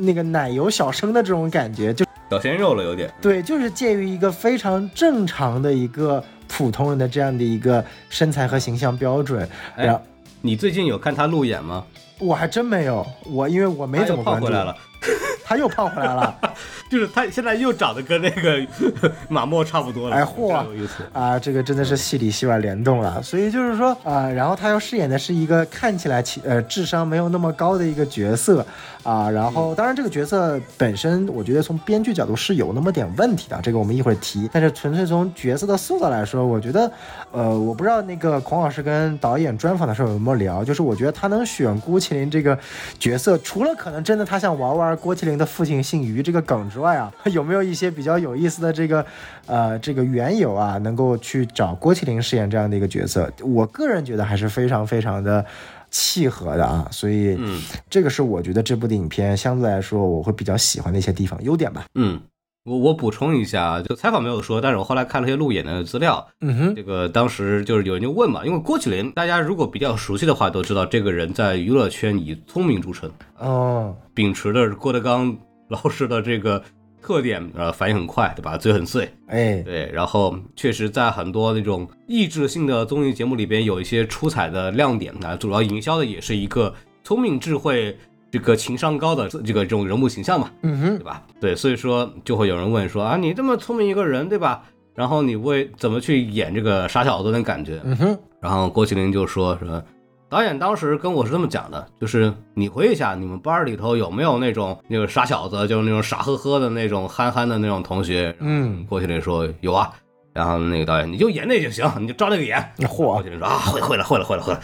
[0.00, 3.08] 那个奶油小生的这种感觉，就小鲜肉了，有点。
[3.22, 9.48] 对，就是介于一个非常正常的一个普通人的这样的一个身材和形象标准。
[9.76, 10.02] 哎然后
[10.40, 11.84] 你最近有看他路演吗？
[12.18, 14.46] 我还真没有，我因为我没怎么关注。
[14.46, 14.76] 胖回来了，
[15.44, 16.38] 他又胖回来了。
[16.90, 18.60] 就是他现在又长得跟那个
[19.28, 20.16] 马莫差不多了。
[20.16, 20.50] 哎嚯。
[21.12, 28.64] 啊，这个真的是戏里戏外联动了，所以就是说啊、然后他要饰演的是一个看起来其呃智商没有那么高的一个角色
[29.02, 36.90] 啊，然后当然这个角色本身，我觉得从编剧角度是有那么点问题的，这个我们一会儿提，但是纯粹从角色的塑造来说，我觉得
[37.30, 42.58] 呃，我不知道那个孔老师跟导演专访的时候有没有聊，就是我觉得他能选郭麒麟这个
[42.98, 49.04] 角色，除了可能真的他想玩玩郭麒麟的父亲姓于这个梗之外啊， 有没有一些比较有意思的这个
[49.46, 53.30] 呃这个缘由啊，能够去找郭麒麟饰演这样的一个角色？
[53.42, 55.44] 我个人觉得还是非常非常的。
[55.92, 61.84] 契合的啊，所以，嗯这个是我觉得这部影片相对来说我会比较喜欢的一些地方，优点吧。
[61.96, 62.20] 嗯，
[62.70, 76.62] 我我补充一下，就采访没有说，但是我后来看了一些路演的资料，嗯哼，这个当时就是有人就问嘛，因为郭麒麟，大家如果比较熟悉的话，都知道这个人在娱乐圈以聪明著称，哦，秉持的郭德纲老师的这个
[77.02, 78.56] 特点，呃，反应很快，对吧？
[78.56, 87.98] 嘴很碎，哎，对，然后确实在很多那种益智性的综艺节目里边有一些出彩的亮点啊，主要营销的也是一个聪明智慧。
[88.30, 91.22] 这个情商高的这个这种人物形象嘛，嗯哼对，吧？
[91.40, 94.62] 对，所以说就会有人问说啊，你这么聪明一个人，对吧？
[94.94, 97.80] 然后你为怎么去演这个傻小子的感觉？
[97.84, 99.82] 嗯哼，然后郭麒麟就说说，
[100.28, 108.34] 导演当时跟我是这么讲的，就是你回忆一下，你们班里头有没有那种那个傻小子，就是那种傻呵呵的那种憨憨的那种同学？
[108.40, 109.90] 嗯郭麒麟说有啊，
[110.32, 112.58] 然后那个导演你就演那就行，你就照那个演。
[112.78, 114.60] 嚯郭麒麟说啊，会会了，会了，会了，会了。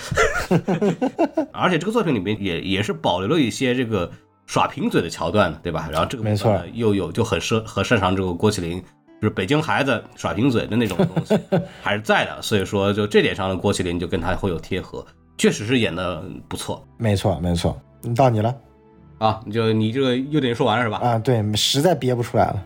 [1.53, 4.11] 而且这个作品里面也也是保留了一些这个
[4.47, 5.89] 耍贫嘴的桥段的，对吧？
[5.91, 8.81] 然后这个没错又有就很擅很擅长这个郭麒麟，
[9.21, 11.37] 就是北京孩子耍贫嘴的那种东西
[11.83, 15.05] 还是在的，所以说就这点上的郭麒麟就跟他会有贴合，
[15.37, 17.77] 确实是演的不错没错没错，
[18.15, 18.55] 到你了
[19.19, 19.41] 啊。
[19.45, 20.99] 你就你这个优点说完了是吧？
[20.99, 21.19] 啊！
[21.19, 22.63] 对，实在憋不出来了。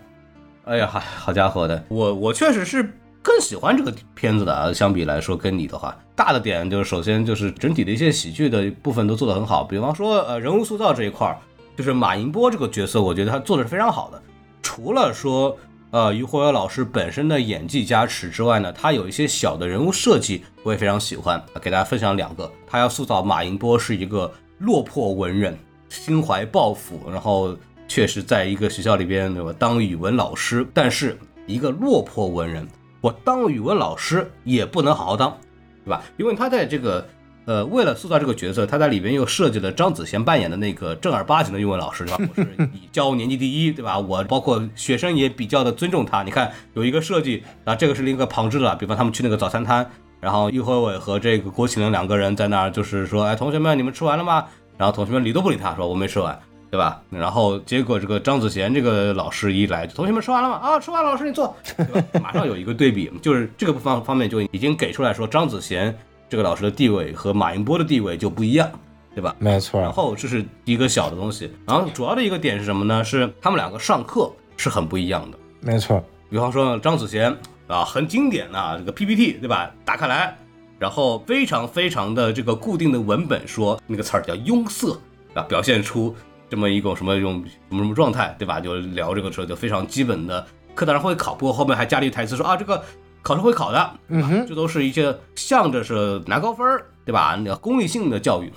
[0.70, 2.80] 哎呀，好好家伙的，我我确实是
[3.22, 4.72] 更喜欢这个片子的啊。
[4.72, 11.36] 相比来说，跟你的话，大的点就是首先就是整体的一些喜剧的部分都做得很好，比方说呃人物塑造这一块儿，
[11.76, 14.22] 就是马银波这个角色，我觉得他做的是非常好的。
[14.62, 15.58] 除了说
[15.90, 22.48] 呃于火友老师本身的演技加持之外呢，他有一些小的人物设计我也非常喜欢，给大家分享两个。
[22.64, 27.56] 他要塑造马银波是一个落魄文人，心怀抱负，然后
[27.90, 32.64] 确实在一个学校里边对吧当语文老师，但是一个落魄文人，
[33.00, 35.36] 我当语文老师也不能好好当，
[35.84, 36.00] 对吧？
[36.16, 37.04] 因为他在这个
[37.46, 42.30] 呃，为了塑造这个角色，他在里边又设计了张子贤扮演的那个正儿八经的语文老师，对吧？
[42.36, 43.98] 我是以教年级第一，对吧？
[43.98, 46.22] 我包括学生也比较的尊重他。
[46.22, 49.84] 你看有一个设计啊，这个是另一个旁支的，比方他们去那个早餐摊，
[50.20, 54.46] 然后于和伟和这个郭麒麟两个人在那儿，就是说，哎，同学们，你们吃完了吗？
[54.78, 56.40] 然后同学们理都不理他，说我没吃完。
[56.70, 57.02] 对吧？
[57.10, 60.56] 然后结果这个张子贤这个老师一来，同学们吃完了吗？
[60.56, 62.20] 啊，吃完了，老师你坐，对吧？
[62.22, 65.92] 马上有一个对比，就是这个方方面就已经给出来说，张子贤
[66.28, 68.70] 这个老师的地位和马云波的地位就不一样，
[69.16, 69.34] 对吧？
[69.40, 73.02] 没错，然后这是一个小的东西，然后主要的一个点是什么呢？
[73.02, 75.38] 是他们两个上课是很不一样的。
[75.60, 79.70] 没错，比方说张子贤啊，很经典的、这个 PPT 对吧？
[79.84, 80.36] 打开来，
[80.78, 84.96] 然后非常非常的这个固定的文本说那个词儿叫拥塞
[85.34, 86.14] 啊，表现出
[86.50, 88.60] 这么一种什么一种什么什么状态，对吧？
[88.60, 92.84] 就聊这个时候就非常基本的课堂上会考，不过后面还加了一台词说啊，这个
[93.22, 97.36] 考试会考的，嗯哼，这都是一些向着是拿高分儿，对吧？
[97.36, 98.52] 那个功利性的教育。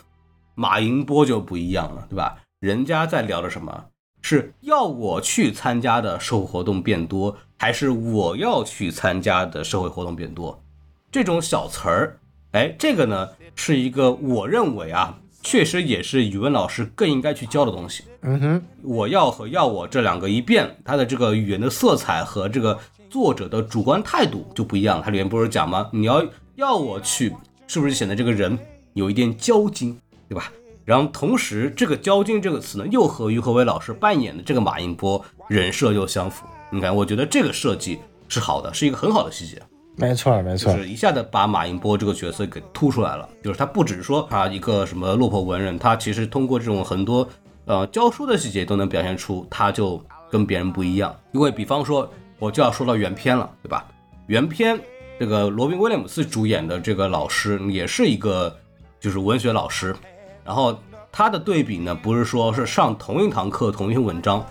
[0.56, 2.36] 马银波就不一样了，对吧？
[2.60, 3.86] 人家在聊的什么？
[4.22, 10.64] 是要我去参加的社会活动变多，还是我要去参加的社会活动变多？
[11.12, 12.20] 这种小词儿，
[12.54, 18.06] 哎，这个呢是一个我认为啊，确实也是语文老师更应该去教的东西。
[18.22, 22.80] 嗯哼，我要和要我这两个一变，它的这个语言的色彩和这个
[23.10, 25.02] 作者的主观态度就不一样。
[25.04, 25.90] 它里面不是讲吗？
[25.92, 26.26] 你要
[26.56, 27.32] 要我去，
[27.68, 28.58] 是不是显得这个人
[28.94, 29.94] 有一点骄矜，
[30.28, 30.52] 对吧？
[30.86, 36.46] 然后同时，这个“骄矜”这个词呢，又和于和伟老师扮演的这个马应波人设又相符。
[36.70, 39.62] 你看，我觉得这个设计是好的，是一个很好的细节。
[39.96, 43.30] 没错，没错，就是一下子把马应波这个角色给突出来了。
[43.44, 47.28] 就是他不只是说他一个什么落魄文人，他其实通过这种很多
[47.66, 51.16] 呃教书的细节都能表现出他就跟别人不一样。
[51.32, 53.86] 因为比方说，我就要说到原片了，对吧？
[54.28, 54.80] 原片
[55.20, 58.54] 这个罗宾威廉姆斯主演的这个老师也是一个
[59.00, 59.96] 就是文学老师，
[60.44, 60.78] 然后
[61.12, 64.44] 他的对比呢，不是说是上同一堂课同一篇文章，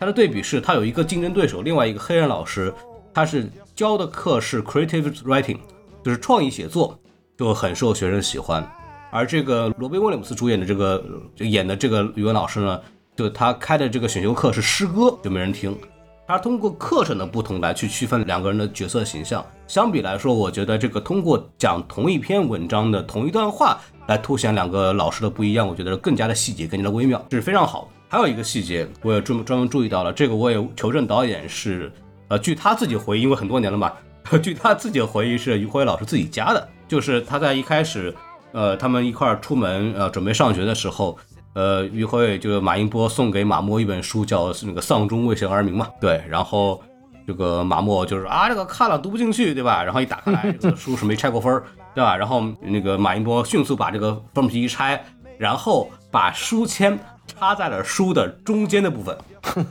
[0.00, 2.74] 他的对比是他有一个竞争对手，另外一个黑人老师，
[3.14, 5.56] 他是教的课是 creative writing，
[6.02, 6.98] 就是创意写作，
[7.36, 8.68] 就很受学生喜欢。
[9.08, 11.00] 而这个罗宾威廉姆斯主演的这个
[11.36, 12.80] 就演的这个语文老师呢，
[13.14, 15.78] 就他开的这个选修课是诗歌，就没人听。
[16.26, 19.46] 他通过课程的不同来去区分两个人的角色形象。
[19.68, 27.88] 相比来说，我觉得这个通过讲同一篇文章的同一段话来凸显两个老师的不一样，我觉得更加的细节，更加的微妙，这是非常好的。
[28.08, 31.92] 还有一个细节，我也专专门注意到了，这个我也求证导演是，
[32.28, 33.92] 呃，据他自己回忆，因为很多年了嘛，
[34.42, 38.14] 据他自己回忆是于辉老师自己加的，就是他在一开始，
[38.52, 41.18] 呃，他们一块儿出门，呃，准备上学的时候。
[41.54, 45.88] 呃，于辉就是马英波送给马默一本书，叫那个《丧钟为谁而鸣》嘛。
[46.00, 46.80] 对，然后
[47.26, 49.82] 这个马默就是啊，这个看了读不进去，对吧？
[49.82, 51.64] 然后一打开来，这个书是没拆过分儿，
[51.96, 52.16] 对吧？
[52.16, 55.04] 然后那个马英波迅速把这个封皮一拆，
[55.36, 59.18] 然后把书签插在了书的中间的部分。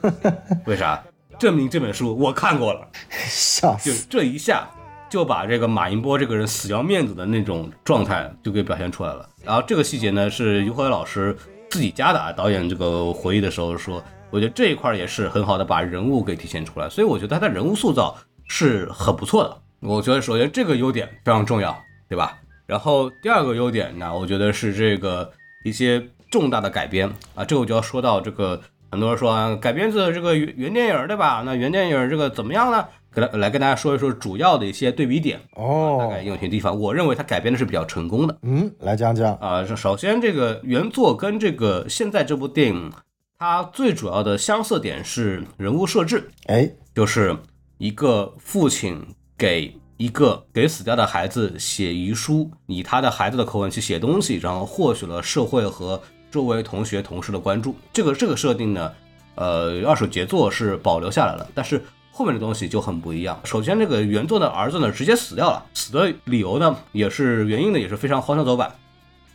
[0.65, 1.01] 为啥？
[1.37, 2.87] 证明这本书我看过了。
[3.27, 4.69] 笑死，这一下
[5.09, 9.27] 就把这个马银波这个人死要面子的那种状态就给表现出来了。
[9.43, 11.35] 然后这个细节呢是于辉老师
[11.69, 19.61] 自己加的啊，导演这个回忆的时候说，我觉得这一块也是很好的把人物给体现出来，所以我觉得他的人物塑造是很不错的。
[19.79, 21.77] 我觉得首先这个优点非常重要，
[22.09, 22.37] 对吧？
[22.65, 25.31] 然后第二个优点呢，我觉得是这个
[25.63, 28.61] 一些重大的改编啊，这个我就要说到这个，
[28.91, 31.43] 很多人说啊，改编自这个原原电影，对吧？
[31.45, 32.85] 那原电影这个怎么样呢？
[33.13, 39.65] 给来来跟大家说一说主要的一些对比点哦，大哦概，有些地方，我认为它改编的是比较成功的嗯，来讲讲，啊。
[39.65, 42.91] 首首先，这个原作跟这个现在这部电影，
[43.39, 47.35] 它最主要的相似点是人物设置，哎，就是
[47.79, 49.03] 一个父亲
[49.35, 55.99] 给一个给死掉的孩子写遗书，以他的孩子的口吻去写东西，然后获取了社会和
[56.31, 57.75] 周围同学同事的关注。
[57.91, 58.91] 这个这个设定呢，
[59.35, 63.39] 呃，二手杰作是保留下来了，但是后面的东西就很不一样。
[63.43, 68.71] 首先，这个原作的儿子呢直接死掉了，死的理由呢也是原因呢也是非常荒腔走板，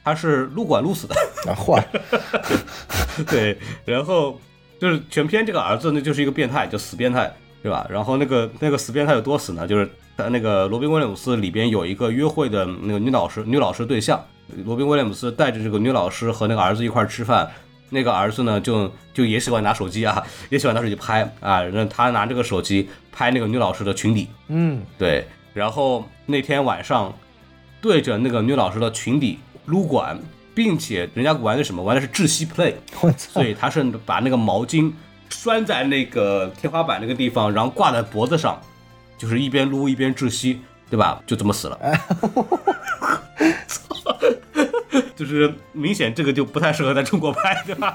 [0.04, 1.14] 他是撸管撸死的。
[1.46, 1.82] 啊，嚯，
[3.28, 4.40] 对，然后
[4.80, 7.32] 就是全篇这个儿子呢就是一个变态，就死变态，
[7.62, 7.86] 对吧？
[7.88, 9.66] 然后那个那个死变态有多死呢？
[9.66, 14.24] 就是他那个罗宾威廉姆斯里边有一个约会的那个女老师，女老师对象，
[14.64, 17.50] 罗宾威廉姆斯带着这个女老师和那个儿子一块吃饭，
[17.90, 27.12] 那个儿子呢就就也喜欢拿手机啊，也喜欢拿手机拍啊，那他拿这个手机拍那个女老师的裙底，嗯，对，然后那天晚上
[27.80, 30.18] 对着那个女老师的裙底撸管，
[30.54, 31.82] 并且人家玩的什么？
[31.82, 32.74] 玩的是窒息 play。
[33.00, 34.92] 我操所，以他是把那个毛巾
[35.28, 38.60] 拴在那个天花板那个地方，然后挂在脖子上，
[39.18, 41.22] 就是一边撸一边窒息，对吧？
[41.26, 41.78] 就这么死了。
[45.16, 47.92] 就是明显这个就不太适合在中国拍，对吧？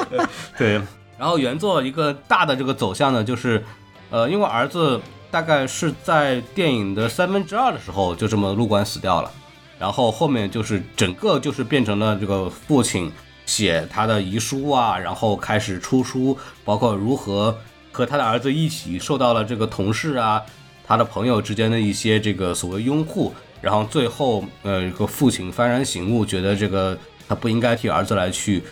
[0.56, 0.80] 对。
[1.18, 3.62] 然后原作一个大的这个走向呢，就是，
[4.10, 4.98] 呃，因为儿子
[5.30, 9.30] 大概是在电影的三分之二的时候就这么入关死掉了，
[9.78, 13.12] 然后后面就是整个就是变成了这个父亲
[13.44, 17.54] 写他的遗书啊，然后开始出书，包括如何
[17.92, 20.42] 和他的儿子一起受到了这个同事啊、
[20.86, 26.96] 他的朋友之间的一些这个所谓拥护，然后最后呃，这个父亲幡然醒悟，觉得这个
[27.28, 28.62] 他不应该替儿子来去。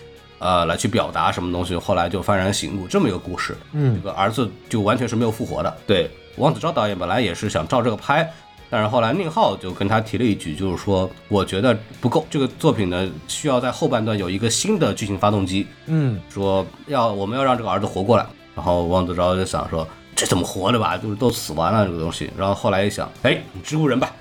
[0.41, 3.57] 呃，来去表达什么东西，后来就幡然醒悟，这么一个故事。
[3.73, 5.79] 嗯这个儿子就完全是没有复活的。
[5.85, 8.33] 对，王子昭导演本来也是想照这个拍，
[8.71, 18.25] 但是后来宁浩就跟他提了一句，就是说，我觉得不够，这个作品呢需要在后半段有一个新的剧情发动机，嗯，说要我们要让这个儿子活过来。
[18.55, 19.85] 然后王子昭就想说，
[20.15, 20.97] 这怎么活的吧？
[20.97, 22.31] 就是都死完了这个东西。
[22.39, 24.13] 然后后来一想，哎，植物人吧。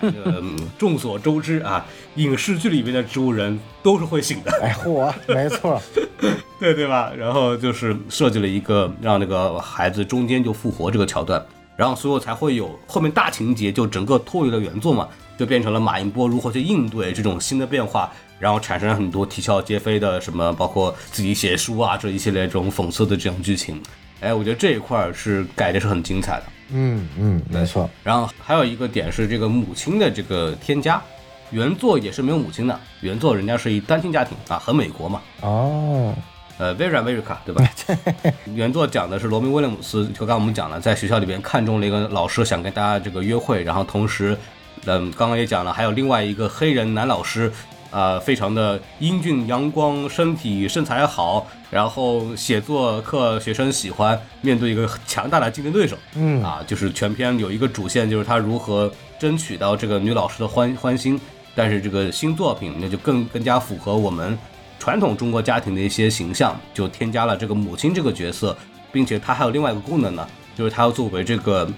[0.00, 1.84] 这个嗯众所周知啊，
[2.16, 5.80] 影视剧里面的植物人都是会醒的，哎嚯，没错，
[6.60, 7.12] 对对吧？
[7.16, 11.44] 然后就是设计了一个让那个孩子中间就复活这个桥段，
[11.76, 15.08] 然后所以才会有后面大情节就整个脱离了原作嘛，
[15.38, 23.80] 就变成了马英波如何去应对这种新的变化，然后产生了很多啼笑皆非的什么，包括自己写书啊这一系列这种讽刺的这种剧情。
[24.20, 26.44] 哎，我觉得这一块儿是改的是很精彩的。
[26.72, 31.02] 嗯嗯，没错，然后还有一个点是这个母亲的这个添加，
[31.50, 35.20] 原作也是没有母亲的，原作人家是一单亲家庭啊，很美国嘛。
[35.40, 36.14] 哦，
[36.58, 37.64] 呃，Very America，对吧？
[38.54, 44.38] 原作讲的是罗宾威廉姆斯，就刚刚我们讲了，在学校里边看中了一个老师，想跟大家这个约会，然后同时，
[44.84, 47.50] 嗯，刚刚也讲了，还有另外一个黑人男老师，
[47.90, 61.20] 呃，非常的英俊阳光，身体身材好，然后写作课学生喜欢，面对一个强大的竞争对手，嗯啊，就是全篇有一个主线，就是他如何争取到这个女老师的欢欢心。
[61.52, 64.38] 但是这个新作品那就更更加符合我们
[64.78, 68.56] 传统中国家庭的一些形象，就添加了这个母亲这个角色，
[68.92, 70.26] 并且它还有另外一个功能呢，
[70.56, 71.68] 就是它要作为这个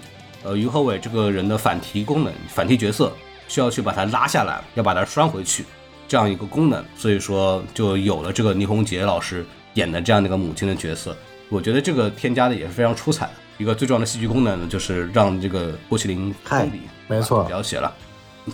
[0.43, 3.11] 呃于和伟这个人的反提功能、反提角色，
[3.47, 5.65] 需要去把他拉下来，要把他拴回去
[6.07, 9.45] 这样一个功能，所以说就有了这个倪虹洁老师
[9.75, 11.15] 演的这样的一个母亲的角色。
[11.49, 13.33] 我觉得这个添加的也是非常出彩的。
[13.59, 17.93] 一个最重要的戏剧功能呢，就是让这个郭麒麟看笔没错描写了。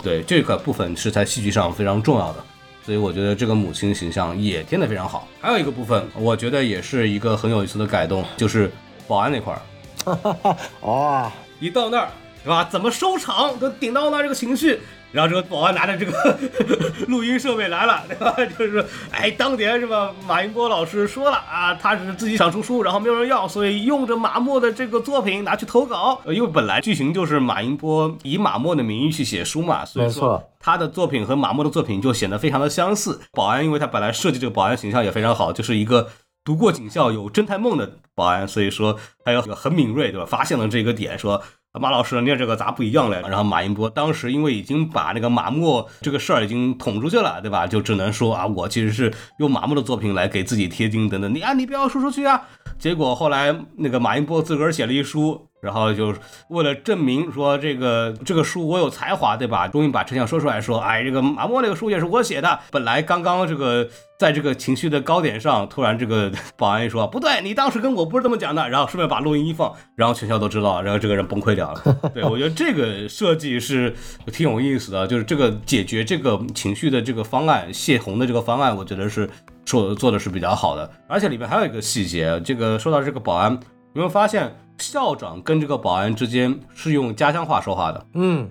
[0.02, 2.44] 对这个部分是在戏剧上非常重要的，
[2.84, 5.26] 所以我觉得这个母亲形象也添得非常好。
[5.40, 8.70] 还有一个部分，我觉得也是一个很有意思的改动，就是
[9.08, 12.08] 保安那块儿， 哦，一到那儿，
[12.44, 12.68] 是吧？
[12.70, 14.78] 怎么收场都顶到那儿这个情绪，
[15.12, 16.38] 然后这个保安拿着这个
[17.08, 18.34] 录音设备来了，对吧？
[18.58, 20.12] 就是说，哎，当年是吧？
[20.26, 26.20] 马云波老师说了啊，他是自己想出书，然后没有人要，所以用着马默的这个作品拿去投稿。
[26.24, 33.20] 呃因为本来剧情就是马云波以马默的名义去写书嘛，所以说他的作品和马默的作品就显得非常的相似。
[33.32, 36.08] 保安，因为他本来设计这个保安形象也非常好，就是一个
[36.44, 40.26] 读过警校、有侦探梦的保安，所以说他有很敏锐，对吧？
[40.26, 41.42] 发现了这个点，说
[41.78, 43.22] 马老师，你这个咋不一样嘞？
[43.28, 47.64] 然后马英波当时因为已经把那个马墨这个事儿已经捅出去了，对吧？
[47.64, 51.32] 就只能说啊，我其实是用马墨的作品来给自己贴金等等。
[51.32, 52.42] 你啊，你不要说出去啊！
[52.80, 56.14] 结果后来那个马云波自个儿写了一书，然后就
[56.48, 59.68] 为了证明说这个这个书我有才华，对吧？
[59.68, 62.58] 终于把真相说出来说，哎，这个马莫那个书也是我写的。
[62.70, 63.86] 本来刚刚这个
[64.18, 72.10] 在这个情绪的高点上，突然这个保安一说不对，你当时跟我不是这么讲的，然后顺便把录音一放，然后全校都知道，然后这个人崩溃掉了。
[72.14, 73.94] 对我觉得这个设计是
[74.32, 79.28] 挺有意思的，就是这个解决这个情绪的这个方案，泄洪的这个方案，我觉得是
[79.70, 80.90] 做做的是比较好的。
[81.06, 83.60] 而且里面还有一个细节，这个说到这个保安，有
[83.92, 88.48] 没有发现校长跟这个保安之间是用家乡话说话的，嗯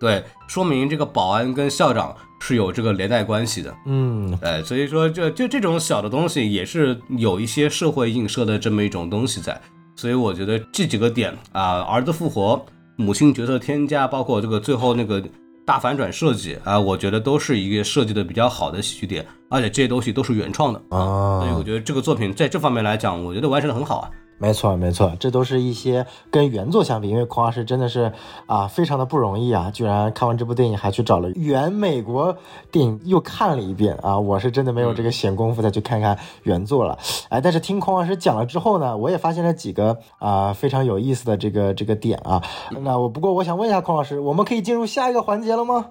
[0.00, 3.74] 对，说明这个保安跟校长是有这个连带关系的。
[3.86, 9.58] 嗯，哎，所以说这就这种小的东西也是有一些社会映射的这么一种东西在，
[9.96, 12.62] 所以我觉得这几个点啊，儿子复活、
[12.96, 15.22] 母亲角色添加，包括这个最后那个
[15.64, 24.10] 大反转设计啊，我觉得都是一个设计的比较好的喜剧点，而且这些东西都是原创的啊所以我觉得这个作品在这方面来讲，我觉得完成的很好啊。
[24.36, 28.12] 没错，没错，这都是一些跟原作相比，因为孔老师真的是
[28.46, 32.36] 啊，非常的不容易啊，居然看完这部电影还去找了原美国
[32.70, 42.42] 电影又看了一遍啊，我是真的没有这个闲工夫再去看看原作了，哎，但是听孔老师讲了之后呢，我也发现了几个啊非常有意思的这个这个点啊，
[42.82, 45.86] 那我不过我想问一下孔老师，我们可以进入下一个环节了吗？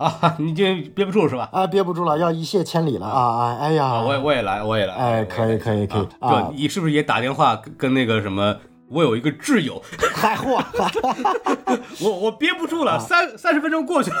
[0.00, 1.48] 啊， 你就憋不住是吧？
[1.52, 3.56] 啊，憋不住了，要一泻千里了啊啊！
[3.60, 4.94] 哎呀，啊，我也我也来，我也来。
[4.94, 8.56] 哎，可以可以可以啊，你是不是也打电话跟跟那个什么？
[8.88, 9.80] 我有一个挚友，
[10.16, 10.60] 嗨嚯，
[12.02, 14.16] 我我憋不住了，三三十分钟过去了。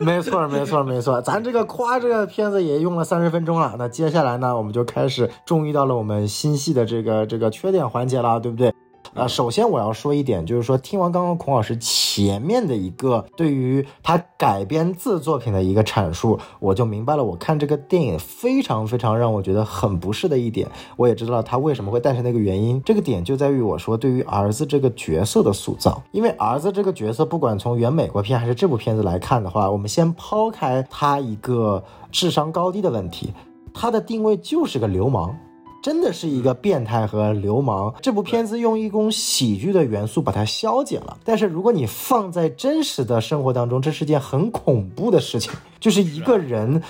[0.00, 8.72] 没错没错没错，咱这个夸这个片子也用了三十分钟了，那接下来呢，我们就开始终于到了我们新戏的这个这个缺点环节了，对不对？
[9.14, 22.80] 啊，首先我要说一点，就是说听完刚刚孔老师前面的一个对于他改编自作品的一个阐述，我就明白了，我看这个电影非常非常让我觉得很不适的一点，我也知道他为什么会诞生的一个原因。
[22.84, 31.82] 这个点就在于我说对于儿子这个角色的塑造，因为儿子这个角色，不管从原美国片还是这部片子来看的话，我们先抛开他一个
[32.12, 33.32] 智商高低的问题，
[33.74, 35.36] 他的定位就是个流氓。
[35.82, 37.94] 真的是一个变态和流氓。
[38.00, 46.82] 这部片子用一种喜剧的元素把它消解了，但是如果你放在真实的生活当中，这是件很恐怖的事情，就是一个人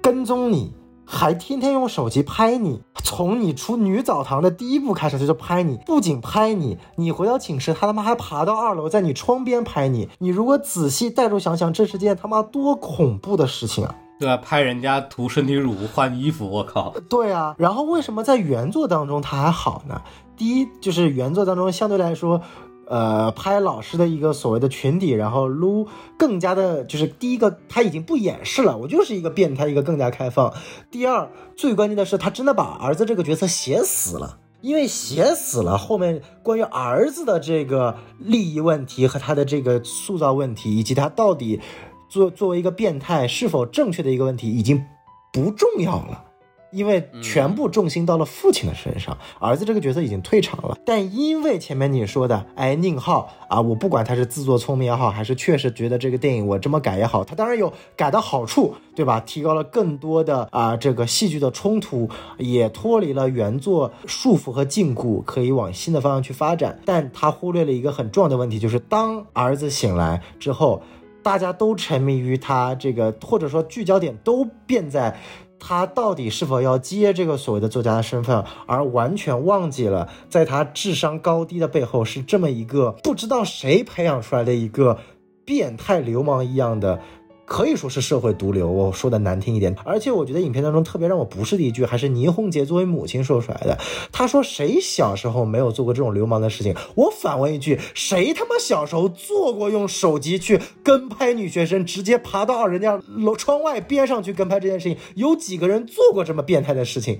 [0.00, 0.72] 跟踪你。
[1.10, 10.10] 还天天用手机拍你，从你出女澡堂的第一步开始他就拍你，不仅拍你，你回到寝室，他他妈还爬到二楼，在你窗边拍你。
[10.18, 13.94] 你如果仔细带入想想，这是件他妈多恐怖的事情啊！
[14.18, 16.94] 对啊，拍人家涂身体乳、换衣服，我靠！
[17.08, 20.02] 对啊，然后为什么在原作当中他还好呢？
[20.36, 22.42] 第一就是原作当中相对来说，
[22.88, 25.88] 呃，拍老师的一个所谓的群体，然后撸
[26.18, 30.52] 更加的，就是第一个他已经不掩饰了，我就是一个变态，一个更加开放。
[30.90, 34.38] 第二，最关键的是他真的把儿子这个角色写死了。
[34.60, 41.60] 因为写死了，后面关于儿子的这个利益问题和他的这个塑造问题，以及他到底
[42.08, 44.84] 作作为一个变态是否正确的一个问题，已经
[45.32, 46.24] 不重要了。
[46.70, 50.76] 因为全部重心到了父亲的身上，儿子这个角色已经退场了。
[50.84, 59.18] 但因为前面你说的，哎，宁浩啊，我不管他是自作聪明也好，还是确实觉得这个电影我这么改也好，他当然有改的好处，对吧？
[59.20, 62.06] 提高了更多的啊这个戏剧的冲突，
[62.36, 66.78] 也脱离了原作束缚和禁锢，可以往新的方向去发展。
[66.84, 70.82] 但他忽略了一个很重要的问题，就是当儿子醒来之后，
[71.28, 75.14] 大家都沉迷于他这个，或者说聚焦点都变在。
[75.60, 85.00] 他到底是否要接这个所谓的作家的身份，而完全忘记了，在他智商高低的背后是这么一个不知道谁培养出来的一个
[85.44, 87.02] 变态流氓一样的，
[87.48, 88.70] 可以说是社会毒瘤。
[88.70, 93.78] 我说的难听一点，而且我觉得影片当中特别让我不适的一句，还是倪虹洁作为母亲说出来的。
[94.12, 104.98] 她说：“谁小时候没有做过这种流氓的事情？”我反问一句：谁他妈小时候做过用手机去跟拍女学生，直接爬到人家楼窗外边上去跟拍这件事情？
[105.14, 107.18] 有几个人做过这么变态的事情？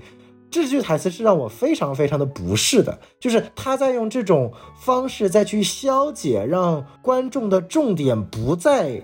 [0.51, 8.99] 这句台词是让我非常非常的不适的，就是他在用这种方式再去消解，让观众的重点不在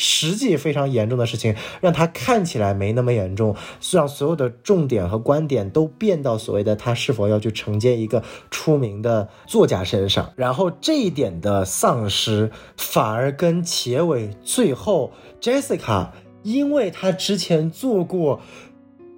[0.00, 3.56] 实际非常严重的事情，让他看起来没那么严重，
[3.90, 16.10] 让所有的重点和观点都变到所谓的他是否要去承接一个出名的作家身上，然后这一点的丧失，反而跟结尾最后 Jessica，
[16.44, 18.40] 因为他之前做过。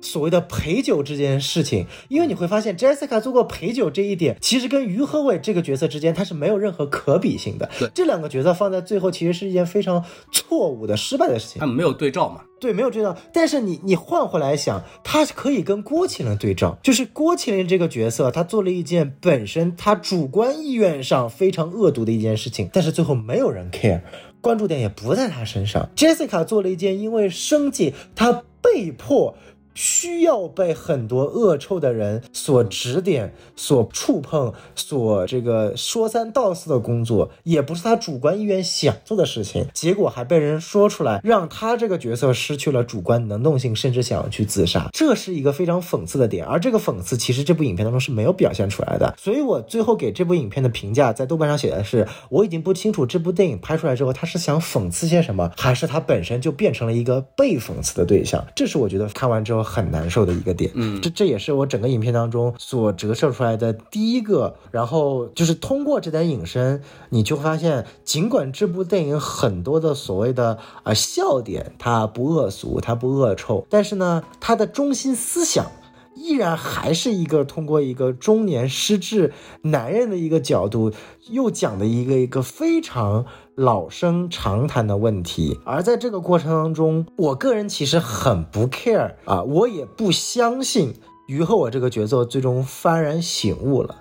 [0.01, 7.69] 所谓的陪酒这件事情，因为你会发现 Jessica 做过陪酒这一点，其实跟于和伟这个角色之间，它是没有任何可比性的。
[7.79, 11.67] 对这两个角色放在最后，其实是一件非常错误的、失败的事情他。
[11.67, 12.43] 们没有对照嘛？
[12.61, 13.17] 对，没有对照。
[13.33, 24.01] 但是你你换回来想，他可以跟郭麒麟对照，就是郭麒麟这个角色，他做了一件本身他主观意愿上非常恶毒的一件事情，但是最后没有人 care，
[24.41, 25.89] 关注点也不在他身上。
[25.97, 29.35] Jessica 做了一件因为生计，他被迫。
[29.75, 46.45] 需要被很多恶臭的人所指点、所触碰、所这个说三道四的工作，也不是他主观意愿想做的事情，结果还被人说出来，让他这个角色失去了主观能动性，甚至想要去自杀，这是一个非常讽刺的点。
[46.45, 58.45] 而这个讽刺其实这部影片当中是没有表现出来的，所以我最后给这部影片的评价在豆瓣上写的是：我已经不清楚这部电影拍出来之后他是想讽刺些什么，还是他本身就变成了一个被讽刺的对象。
[58.57, 59.60] 这是我觉得看完之后。
[59.63, 64.55] 很难受的一个点，嗯，这这也是我整个影片当中所折射出来的第一个。
[64.71, 75.67] 然后就是通过这点引申，你就发现，尽管这部电影很多的所谓的啊笑点，它不恶俗，它不恶臭，但是呢，它的中心思想
[76.15, 79.33] 依然还是一个通过一个中年失智
[79.63, 80.93] 男人的一个角度，
[81.31, 83.27] 又讲的一个一个非常。
[83.61, 90.95] 老生常谈的问题，而在这个过程当中，我个人其实很不 care 啊，我也不相信
[91.27, 93.97] 于和我这个角色最终幡然醒悟了，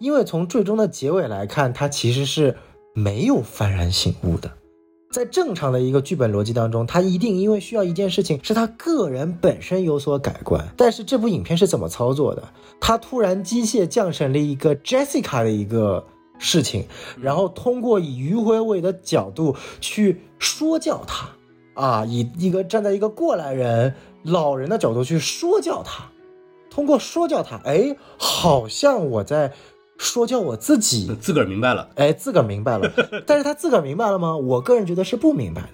[0.00, 2.56] 因为从最终的结尾来看，他其实是
[2.92, 4.50] 没有幡然醒悟的。
[5.12, 10.66] 在正常的一个剧本逻辑当中，他一定因为需要一件事情，是他个人本身有所改观。
[10.76, 12.42] 但是这部影片是怎么操作的？
[12.80, 16.04] 他突然机械降神了一个 Jessica 的一个。
[16.44, 16.86] 事情，
[17.18, 21.30] 然后通过以于辉伟的角度去说教他，
[21.72, 26.04] 啊，以一个站在一个过来人、老人的角度去说教他，
[26.68, 29.54] 通过说教他，哎，好像我在
[29.96, 32.92] 说教我自己，自个儿明白了，哎，自个儿明白了，
[33.26, 34.36] 但是他自个儿明白了吗？
[34.36, 35.68] 我个人觉得是不明白的。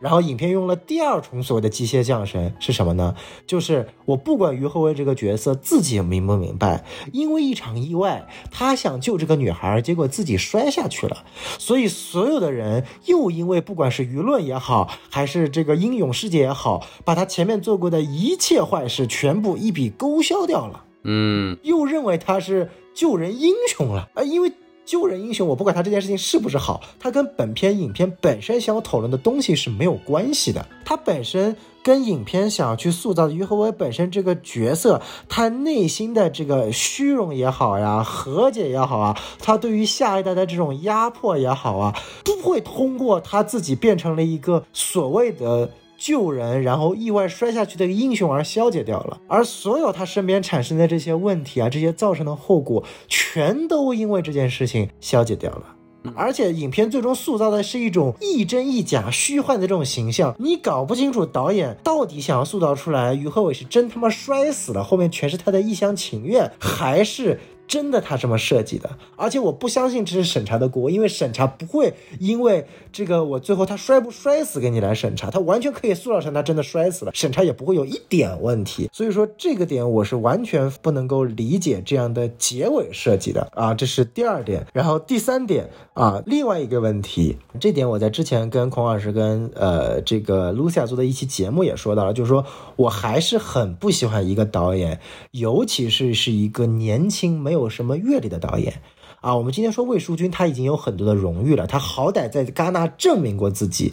[0.00, 3.16] 然后影片用了第二重所谓的机械降神是什么呢？
[3.46, 11.24] 就是我不管于和伟这个角色自己明不明白，因为一场意外，他想救这个女孩，结果自己摔下去了，
[11.58, 20.84] 所以所有的人又因为不管是舆论也好，还是这个英勇事迹也好，把他前面做过的一切坏事全部一笔勾销掉了。
[21.02, 24.52] 嗯，又认为他是救人英雄了啊，因为。
[24.88, 30.64] 救人英雄，我不管他这件事情是不是好，他跟本片影片本身想要讨论的东西是没有关系的。
[30.82, 45.70] 他本身跟影片想要去塑造的于和伟本身这个角色，他内心的这个虚荣也好呀，和解也好啊，他对于下一代的这种压迫也好啊，不会通过他自己变成了一个所谓的。
[45.98, 55.74] 救人，然后意外摔下去的英雄而消解掉了，而所有他身边产生的这些问题啊，这些造成的后果，全都因为这件事情消解掉了。
[56.14, 67.40] 而且影片最终塑造的是一种亦真亦假、虚幻的这种形象，你搞不清楚导演到底想要塑造出来于和伟是真他妈摔死了，后面全是他的一厢情愿，还是？
[67.68, 78.88] 真的他这么设计的，而且我不相信这是审查的锅，因为审查不会因为这个我最后他摔不摔死给你来审查，他完全可以塑造成他真的摔死了，审查也不会有一点问题。
[78.94, 84.66] 所以说这个点我是完全不能够理解这样的结尾设计的啊，这是第二点。
[84.72, 92.46] 然后第三点啊，另外一个问题，这点我在之前跟孔老师跟呃这个露西亚做的一期节目也说到了，就是说
[92.76, 94.98] 我还是很不喜欢一个导演，
[95.32, 97.57] 尤其是是一个年轻没有。
[97.58, 98.80] 有什么阅历的导演
[99.20, 99.36] 啊？
[99.36, 103.92] 我们今天说魏淑君，他已经有很多的荣誉了，他好歹在戛纳证明过自己。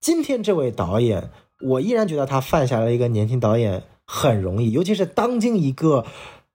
[0.00, 1.30] 今天这位导演，
[1.62, 6.04] 我依然觉得他犯下了一个年轻导演很容易，尤其是当今一个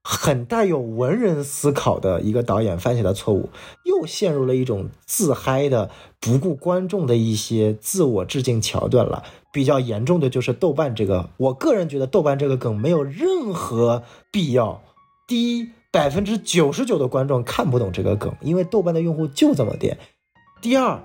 [0.04, 3.50] 很带有文人思考的一个导演犯下的错误，
[3.86, 5.90] 又陷入了一种自嗨的、
[6.20, 9.24] 不顾观众的一些自我致敬桥段了。
[9.52, 14.82] 比较严重的就是豆瓣这个，我个人觉得豆瓣这个梗没有任何必要。
[15.28, 15.70] 第一。
[15.92, 19.98] 百分之九十九的观众看不懂这个梗，因为豆瓣的用户就这么点。
[20.62, 21.02] 第二。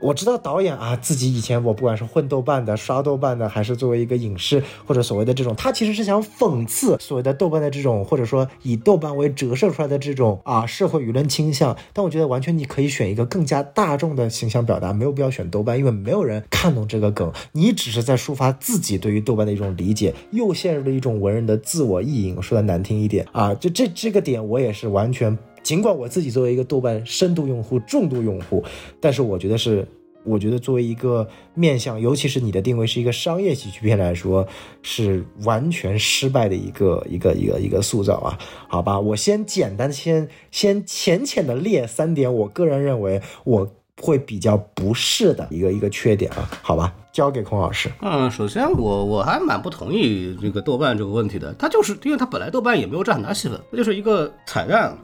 [0.00, 11.74] 我知道导演啊，自己以前我不管是混豆瓣的、刷豆瓣的，还是作为一个影视或者所谓的这种，他其实是想讽刺所谓的豆瓣的这种，或者说以豆瓣为折射出来的这种啊社会舆论倾向。
[11.94, 22.42] 但我觉得完全你可以选一个更加大众的形象表达，没有必要选豆瓣，因为没有人看懂这个梗，你只是在抒发自己对于豆瓣的一种理解，又陷入了一种文人的自我意淫。
[22.42, 25.38] 说的难听一点啊，就这这个点我也是完全。
[25.64, 28.62] 尽管我自己作为一个豆瓣深度用户、重度用户，
[29.00, 29.84] 但是我觉得是，
[30.22, 34.46] 我觉得作为一个面向，尤其是你的定位是一个商业喜剧片来说，
[34.82, 38.38] 是完全失败的一个一个一个一个塑造啊。
[38.68, 43.66] 好吧，我先简单先先浅浅的列三点，我个人认为我
[44.02, 46.46] 会比较不适的一个一个缺点啊。
[46.62, 47.90] 好吧，交给孔老师。
[48.02, 54.94] 嗯，首先我我还蛮不同意这个豆瓣这个问题的，它就是因为它本来豆瓣也没有占很大戏份，它就是一个彩蛋。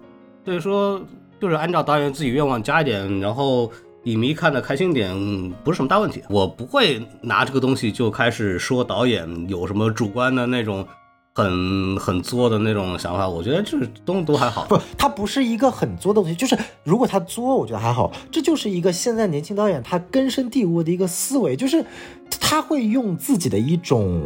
[0.44, 1.00] 所以说，
[1.40, 3.70] 就是按照导演自己愿望加一点，然后
[4.04, 5.14] 影迷看的开心点，
[5.62, 6.22] 不是什么大问题。
[6.30, 10.86] 我不会拿这个东西就开始说导演有什么主观的那种
[11.34, 14.64] 很很作的那种想法，我觉得就是都都还好。
[14.64, 18.10] 不，它不是一个很作的东西，就是如果他作，我觉得还好。
[18.30, 21.84] 这就是一个现在年轻导演他根深蒂固的一个思维，就是
[22.40, 24.22] 他会用自己的一种。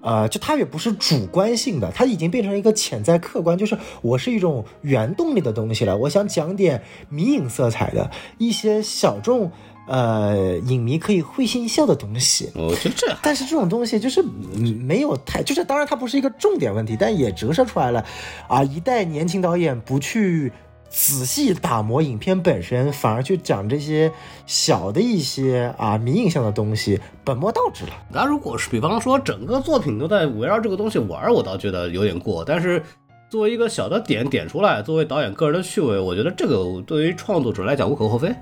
[0.00, 5.96] 呃，就它也不是主观性的，它已经变成一个潜在客观，就是我是一种原动力的东西了。
[5.96, 9.50] 我想讲点迷影色彩的一些小众
[9.88, 12.50] 呃影迷可以会心一笑的东西。
[12.54, 18.04] 我觉得这，但是这种东西就是没有太，就是当然它不是一个重点问题，但也折射出来了
[18.48, 20.52] 啊，一代年轻导演不去。
[20.88, 24.10] 仔细打磨影片本身，反而去讲这些
[24.46, 27.90] 小的一些啊迷影像的东西，本末倒置了。
[28.10, 32.44] 那如果是比方说整个作品都在围绕这个东西玩，我倒觉得有点过。
[32.44, 32.82] 但是
[33.28, 38.34] 作为一个小的点点出来，作为导演个人的趣味，我觉得这个对于创作者来讲无可厚非，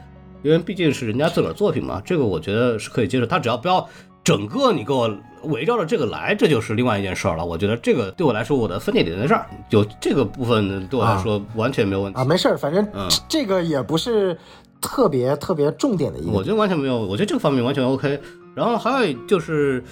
[0.43, 3.27] 因为毕竟是人家自个儿作品嘛，这个我觉得是可以接受。
[3.27, 3.89] 他只要不要。
[4.25, 7.45] 整个你给我围绕着这个来，这就是另外一件事儿了。
[7.45, 12.25] 我觉得这个对我来说，我的分界点在这儿，就这个部分对我来说完全没有问题啊。
[12.25, 12.89] 没事儿，反正
[13.29, 14.35] 这个也不是
[14.81, 16.33] 特别特别重点的一个。
[16.33, 18.19] 我觉得完全没有，我觉得这个方面完全 OK。
[18.55, 19.85] 然后还有就是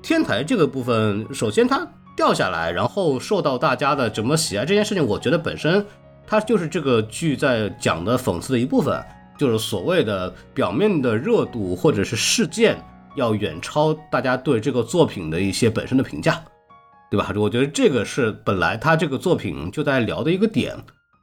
[0.00, 5.84] 天台这个部分，首先它掉下来，然后受到大家的怎么喜爱这件事情，我觉得本身
[6.26, 8.98] 它就是这个剧在讲的讽刺的一部分，
[9.36, 12.82] 就是所谓的表面的热度或者是事件。
[13.16, 16.44] 要远超大家对这个作品的一些本身的评价，
[17.10, 17.32] 对吧？
[17.36, 20.76] 我觉得这个是本来他这个作品就在聊的一个点，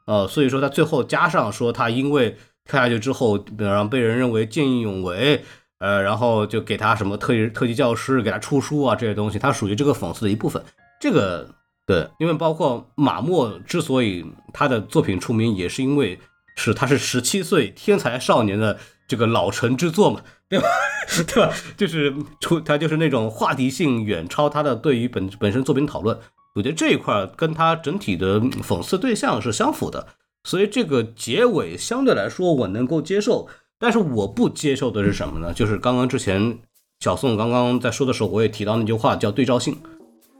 [0.06, 2.36] 呃，所以说他最后加上说他因为
[2.66, 5.44] 跳下去之后，比方被人认为见义勇为，
[5.80, 10.64] 呃，然后就给他什么特特级教师给他出书啊这些东西，他属于这个讽刺的一部分。
[11.00, 11.50] 这个
[11.86, 16.18] 对，因为包括马莫之所以他的作品出名，也是因为
[16.56, 20.22] 是他是十七岁天才少年的这个老成之作嘛。
[20.49, 20.68] 对吧？
[21.28, 21.54] 对吧？
[21.76, 26.16] 就是出他就是那种话题性远超他的对于本本身作品讨论，
[26.54, 30.08] 我觉得这一块跟他整体的讽刺对象是相符的，
[30.43, 33.47] 所以这个结尾相对来说我能够接受。
[33.80, 35.51] 但是我不接受的是什么呢？
[35.51, 36.60] 就是刚刚之前
[36.99, 39.76] 小宋刚刚在说的时候，我也提到那句话叫对照性，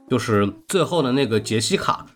[0.08, 2.06] 就是最后的那个杰西卡。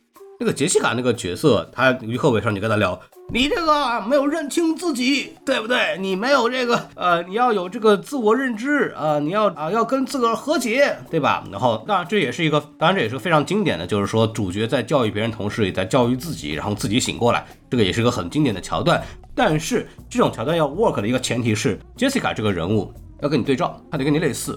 [0.41, 2.99] 那个杰西卡那个角色，他于和伟上你跟他聊，
[3.32, 5.99] 你这个没有认清自己，对不对？
[5.99, 11.43] 你没有这个，呃，你要有这个自我认知啊，你要啊要跟自个儿和解，对吧？
[11.51, 19.03] 然后当然这也是一个，当然这也是非常经典的，就是说主角在教育别人同时，也在教育自己，然后自己醒过来，这个也是一个很经典的桥段。
[19.34, 24.57] 但是这种桥段要 work 的一个前提是，杰西卡这个人物要跟你对照，他得跟你类似，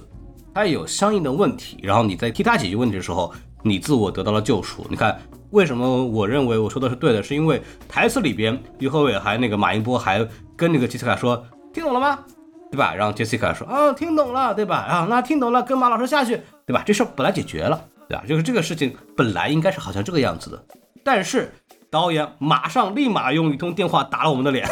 [0.54, 4.86] 他也有相应的问题，然后你在替他解决问题的时候，你自我得到了救赎。
[4.90, 5.20] 你看。
[5.52, 7.22] 为什么我认为我说的是对的？
[7.22, 12.20] 是因为台词里边于和伟还那个马英波还跟那个杰西卡说听懂了吗？
[12.72, 12.96] 对吧？
[12.96, 14.78] 然后杰西卡说啊听懂了，对吧？
[14.78, 16.82] 啊那听懂了，跟马老师下去，对吧？
[16.86, 18.24] 这事本来解决了，对吧？
[18.26, 20.64] 就是这个事情本来应该是好像这个样子的，
[21.04, 21.52] 但是
[21.92, 24.66] 导演马上立马用一通电话打了我们的脸，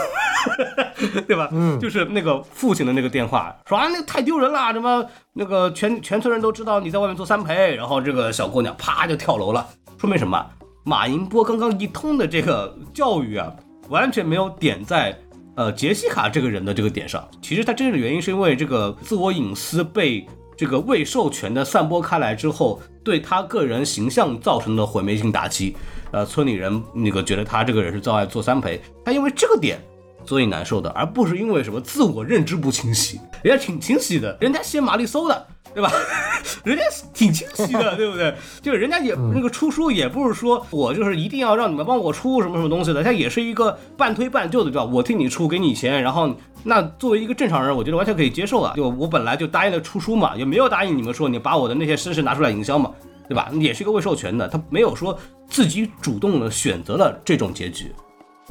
[1.28, 1.50] 对吧？
[1.52, 9.68] 嗯，就是那个父亲的那个电话，说啊那个太丢人了，什么那个全全村人都知道你在外面做三陪，然后这个小姑娘啪就跳楼了，
[9.98, 10.44] 说明什么？
[10.86, 13.54] 马银波刚刚一通的这个教育啊，
[13.90, 15.14] 完全没有点在
[15.56, 17.28] 呃杰西卡这个人的这个点上。
[17.42, 25.76] 其实他真正的原因是因为这个自我隐私被这个未授权的散播开来之后，对他个人形象造成的毁灭性打击。
[26.12, 29.80] 呃，村里人那个觉得他这个人是造爱做三陪，他因为这个点
[30.26, 33.20] 所以难受的，而不是因为什么自我认知不清晰。
[33.44, 35.48] 人家挺清晰的，人家写玛丽搜的。
[35.72, 35.92] 对吧？
[36.66, 36.84] 人家
[37.14, 38.34] 挺清晰的，对不对？
[38.60, 44.84] 就是人家也那个出书也不是说我就是一定要让你们帮我出什么什么东西的，他也是一个半推半就的，对吧？
[44.84, 48.74] 我替你出，给你钱，然后那作为一个正常人，我觉得完全可以接受啊。
[48.76, 52.90] 就我本来就答应了出书嘛，也没有答应你们说你把我的那些身世拿出来营销嘛，
[53.30, 53.50] 对吧？
[53.54, 55.18] 也是一个未授权的，他没有说
[55.48, 57.94] 自己主动的选择了这种结局，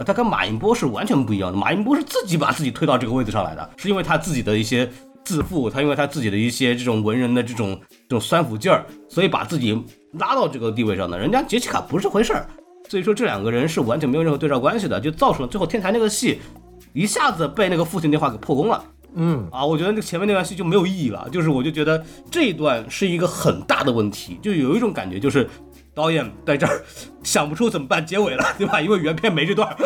[0.07, 1.59] 他跟马云波是完全不一样的。
[1.59, 4.89] 马云波是自己把自己推到这个位置上来的，是因为他自己的一些。
[5.24, 9.79] 自负，他因为他自己的一些这种文人的这种这种酸腐劲儿，所以把自己
[10.12, 11.18] 拉到这个地位上的。
[11.18, 12.49] 人家杰西卡不是这回事儿，
[12.89, 16.41] 所以说这两个人是完全没有任何对照关系的，就造成了最后天台那个戏
[16.95, 18.83] 一下子被那个父亲电话给破功了。
[19.15, 25.49] 嗯啊，我觉得那前面那段戏就没有意义了，就是我就觉得这一段是一个很大的问题，就有一种感觉就是。
[25.95, 26.81] 导演在这儿
[27.25, 28.81] 想不出怎么办结尾了，对吧？
[28.81, 29.69] 因为原片没这段，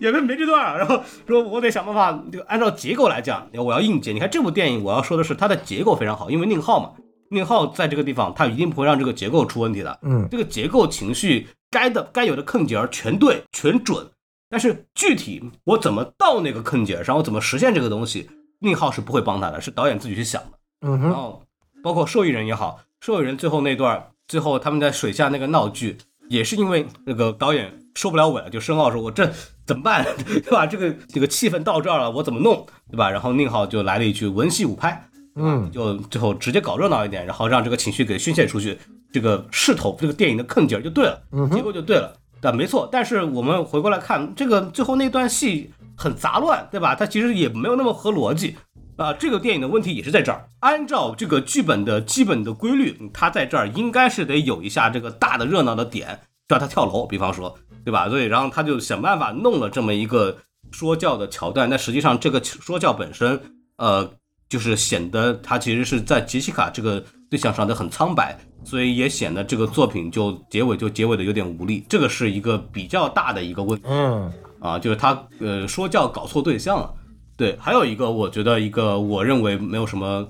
[0.00, 4.10] 原片没这段，然后说我得想办法，就按照结构来讲，我要硬接。
[4.10, 6.90] 你看这部电影，我要说的是它的结构非常好，因为宁浩嘛，
[7.30, 9.96] 宁浩在这个地方他一定不会让这个结构出问题的。
[10.02, 14.04] 嗯，这个结构情绪该的该有的坑节儿全对全准，
[14.50, 18.28] 但是具体我怎么到那个坑节上，我怎么实现这个东西，
[18.58, 20.58] 宁浩是不会帮他的，是导演自己去想的。
[20.82, 21.40] 嗯哼。
[21.82, 25.96] 包括受益人也好，受益人最后那段，最后他们在水下那个闹剧，
[26.28, 29.32] 也是因为那个导演受不了尾了，就申浩说：“我这
[29.64, 30.66] 怎么办， 对吧？
[30.66, 38.76] 这个这个气氛到这儿了，我怎么弄，对吧？”然后宁浩就来了一句文戏武拍，嗯，就最后直接搞热闹一点，然后让这个情绪给宣泄出去，
[39.10, 41.22] 这个势头，这个电影的坑劲儿就对了，
[41.52, 42.12] 结果就对了。
[42.40, 46.94] 但没错，但是我们回过来看，这个最后那段戏很杂乱，对吧？
[46.94, 48.56] 它其实也没有那么合逻辑
[48.96, 49.12] 啊。
[49.12, 50.48] 这个电影的问题也是在这儿。
[50.60, 58.08] 按照这个剧本的基本的规律，它在这儿应该是得有一下这个大的热闹的点，让他跳楼，比方说，对吧？
[58.08, 60.38] 所以然后他就想办法弄了这么一个
[60.70, 61.68] 说教的桥段。
[61.68, 63.38] 但实际上这个说教本身，
[63.76, 64.10] 呃，
[64.48, 68.38] 就是显得他其实是在杰西卡这个对象上的很苍白。
[68.64, 73.86] 所以也显得这个作品就结尾就结尾的有点无力，这个是一个比较大的一个问题。
[73.88, 76.94] 嗯，啊，就是他呃说教搞错对象了。
[77.36, 80.28] 对，还有一个我觉得一个我认为没有什么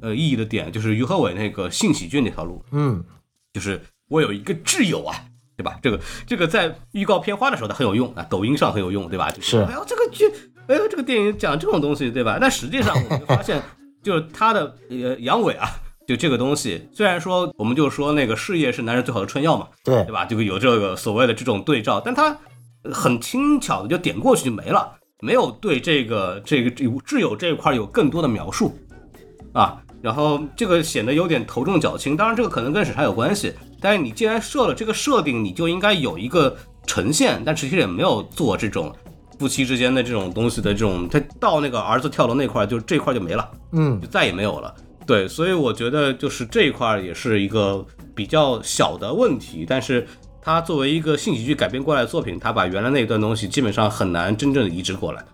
[0.00, 2.64] 呃意义的点，就是于和伟那个性喜剧那条路。
[2.70, 3.02] 嗯，
[3.52, 5.16] 就是我有一个挚友啊，
[5.56, 5.76] 对吧？
[5.82, 9.30] 这个这个在预告片花的时候它很有用啊，抖音上很有用，对吧？
[9.32, 9.58] 就是。
[9.58, 10.30] 哎呦，这个剧，
[10.68, 12.38] 哎呦，这个电影讲这种东西，对吧？
[12.40, 13.60] 但实际上我们就发现，
[14.00, 15.68] 就是他的呃阳痿啊。
[16.06, 20.24] 就这个东西，虽然说我们就说那个事业是男人最好的春药嘛，对对吧？
[20.24, 22.36] 这个有这个所谓的这种对照，但他
[22.92, 28.78] 很轻巧的就点过去就没了，没有对这个这个有挚友这一块有更多的描述
[29.52, 29.80] 啊。
[30.02, 32.14] 然后这个显得有点头重脚轻。
[32.14, 36.54] 当然这个可能跟审查有关系，但是你既然设了这个设定，你就应该有一个
[36.86, 38.94] 呈现，但其实也没有做这种
[39.38, 44.74] 夫妻之间的这种东西的这种，他到那个儿子跳楼那块就这块就没了，嗯，就再也没有了。
[45.06, 47.84] 对，所以我觉得就是这一块也是一个
[48.14, 50.06] 比较小的问题，但是
[50.40, 55.24] 它作为一个性喜剧改编过来的作品，它把原来那一段东西基本上很难真正的移植过来。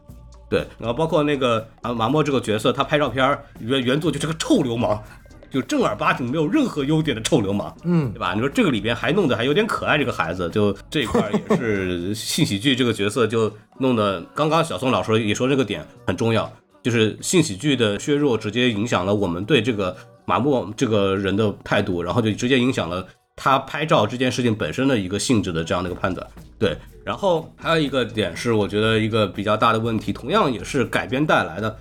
[0.49, 5.01] 对，然后包括那个啊马莫这个角色，他拍照片原原作就是个臭流氓，
[5.49, 8.35] 就正儿八经没有任何优点的臭流氓，嗯，对吧？
[8.35, 16.53] 你说这个里边还弄得还有点可爱，这个孩子就这一块也是 性喜剧这个角色就弄得，刚刚小宋老师也说这个点很重要。
[16.83, 23.07] 就是性喜剧的削弱，直接影响了我们对这个马莫这个人的态度，然后就直接影响了
[23.37, 26.27] 他拍照这件事情本身的一个性质的这样的一个判断。
[26.59, 31.79] 对，然后还有一个点是，我觉得一个比较大的问题，同样也是改编带来的，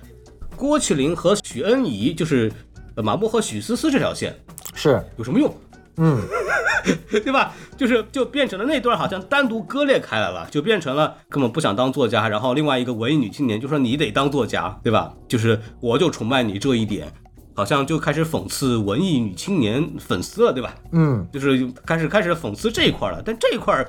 [0.56, 2.50] 郭麒麟和许恩怡，就是
[2.96, 4.34] 马莫和许思思这条线
[4.74, 5.54] 是有什么用？
[6.00, 6.18] 嗯，
[7.10, 7.52] 对吧？
[7.76, 15.12] 就是就变成了那段好像单独割裂开来了，就变成了根本不想当作家，然后另外一个文艺女青年就说你得当作家，对吧？
[15.28, 17.12] 就是我就崇拜你这一点，
[17.54, 20.74] 好像就开始讽刺文艺女青年粉丝了，对吧？
[20.92, 23.86] 嗯，就是开始开始讽刺这一块了，但这一块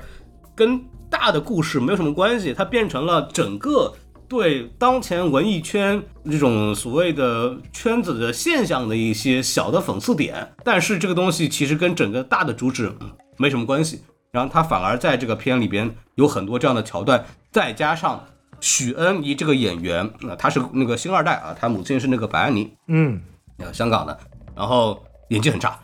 [0.54, 3.94] 跟大的故事没有什么关系，它变成了整个。
[4.32, 12.90] 对当前文艺圈这种所谓的圈子的现象的一些小的讽刺点，但是这个东西其实跟整个大的主旨
[13.36, 14.02] 没什么关系。
[14.30, 18.24] 然后他反而在这个片里边有很多这样的桥段，再加上
[18.58, 23.20] 许恩怡这个演员，那他是那个星二代啊，他母亲是那个白安妮，嗯，
[23.70, 24.18] 香港的，
[24.56, 25.78] 然后演技很差。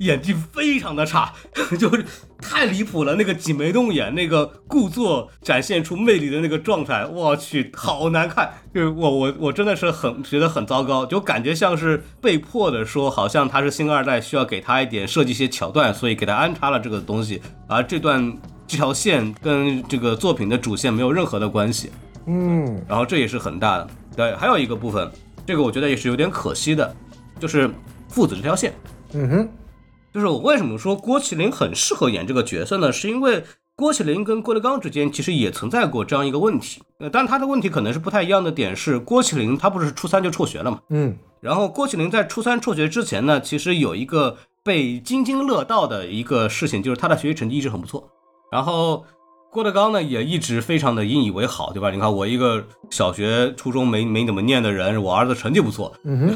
[0.00, 1.32] 演技非常的差，
[1.78, 2.04] 就是
[2.38, 3.14] 太离谱了。
[3.16, 8.50] 那个挤眉弄眼，那个故作展现出魅力的那个状态，我去，好难看。
[8.74, 17.42] 就是我我我真的是很觉得很糟糕，就感觉像是被迫的说，好像他是星二代，需要给他一点设计一些桥段，所以给他安插了这个东西。
[17.66, 21.90] 而这段这条线跟这个作品的主线没有任何的关系。
[22.26, 23.88] 嗯，然后这也是很大的。
[24.16, 25.10] 对，还有一个部分，
[25.44, 26.96] 这个我觉得也是有点可惜的，
[27.38, 27.70] 就是
[28.08, 28.72] 父子这条线。
[29.12, 29.48] 嗯哼。
[30.12, 32.90] 就是我为什么说郭麒麟很适合演这个角色呢？
[32.90, 33.44] 是因为
[33.76, 48.10] 郭麒麟跟郭德纲之间其实也存在过这样一个问题，呃，但他的问题可能是不太一样的点是，郭麒麟他不是初三就辍学了嘛，嗯，然后郭麒麟在初三辍学之前呢，其实有一个被津津乐道的一个事情，就是他的学习成绩一直很不错，
[48.50, 49.04] 然后。
[49.52, 51.90] 郭德纲呢也一直非常的引以为豪，对吧？
[51.90, 56.32] 你看我一个小学、初中没没怎么念的人，我儿子成绩不错，嗯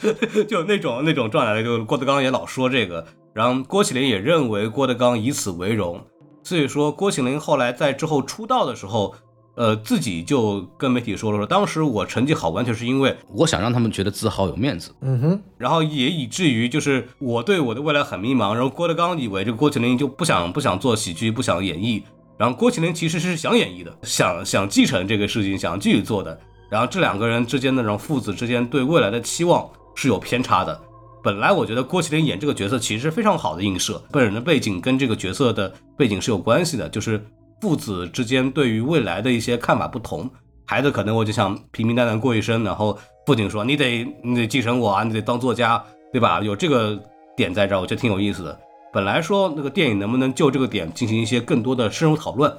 [0.00, 6.00] 哼 就那种那种状态，就郭德纲也老说这个，然后郭麒麟也认为郭德纲以此为荣，
[6.42, 9.14] 所以说郭麒麟后来在之后出道的时候，
[9.54, 22.02] 呃，自己就跟媒体说了说，当时我成绩好，完全是因为我想让他们觉得自豪有面子，嗯哼，然后也以至于就是我对我的未来很迷茫，然后郭德纲以为这个郭麒麟就不想不想做喜剧，不想演绎。
[22.38, 26.38] 然后郭麒麟其实是想演绎的，想想继承这个事情，想继续做的。
[26.68, 30.80] 然后这两个人之间的这种父子之间对未来的期望是有偏差的。
[31.22, 37.24] 本来我觉得郭麒麟演这个角色其实是非常好的映射，本人的背景跟这个角色的背景是有关系的，就是
[37.60, 40.28] 父子之间对于未来的一些看法不同。
[40.64, 45.82] 孩子可能我就想平平淡淡过一生，然后父亲说你得你得继承我啊，你得当作家，
[46.12, 46.40] 对吧？
[46.42, 47.00] 有这个
[47.36, 48.60] 点在这儿，我觉得挺有意思的。
[48.96, 52.50] 本来说那个电影能不能就这个点进行一些更多的深入讨论，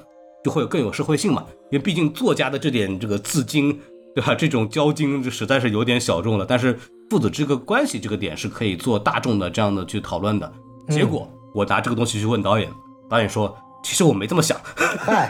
[0.44, 1.44] 就会有更有社会性嘛。
[1.68, 3.76] 因为毕竟作家的这点这个字经，
[4.14, 4.36] 对吧？
[4.36, 6.46] 这种交金就实在是有点小众了。
[6.48, 6.78] 但是
[7.10, 10.48] 父子这个关系这个点是可以做大众的这样的去讨论的。
[10.88, 12.70] 结果我拿这个东西去问导演，
[13.10, 14.56] 导演说其实我没这么想。
[14.76, 15.28] 嗨，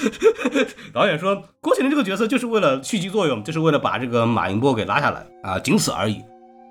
[0.92, 6.20] 导演说郭麒麟这个角色就是为了续集作用，就是为了把这个马云波给拉下来啊，仅此而已。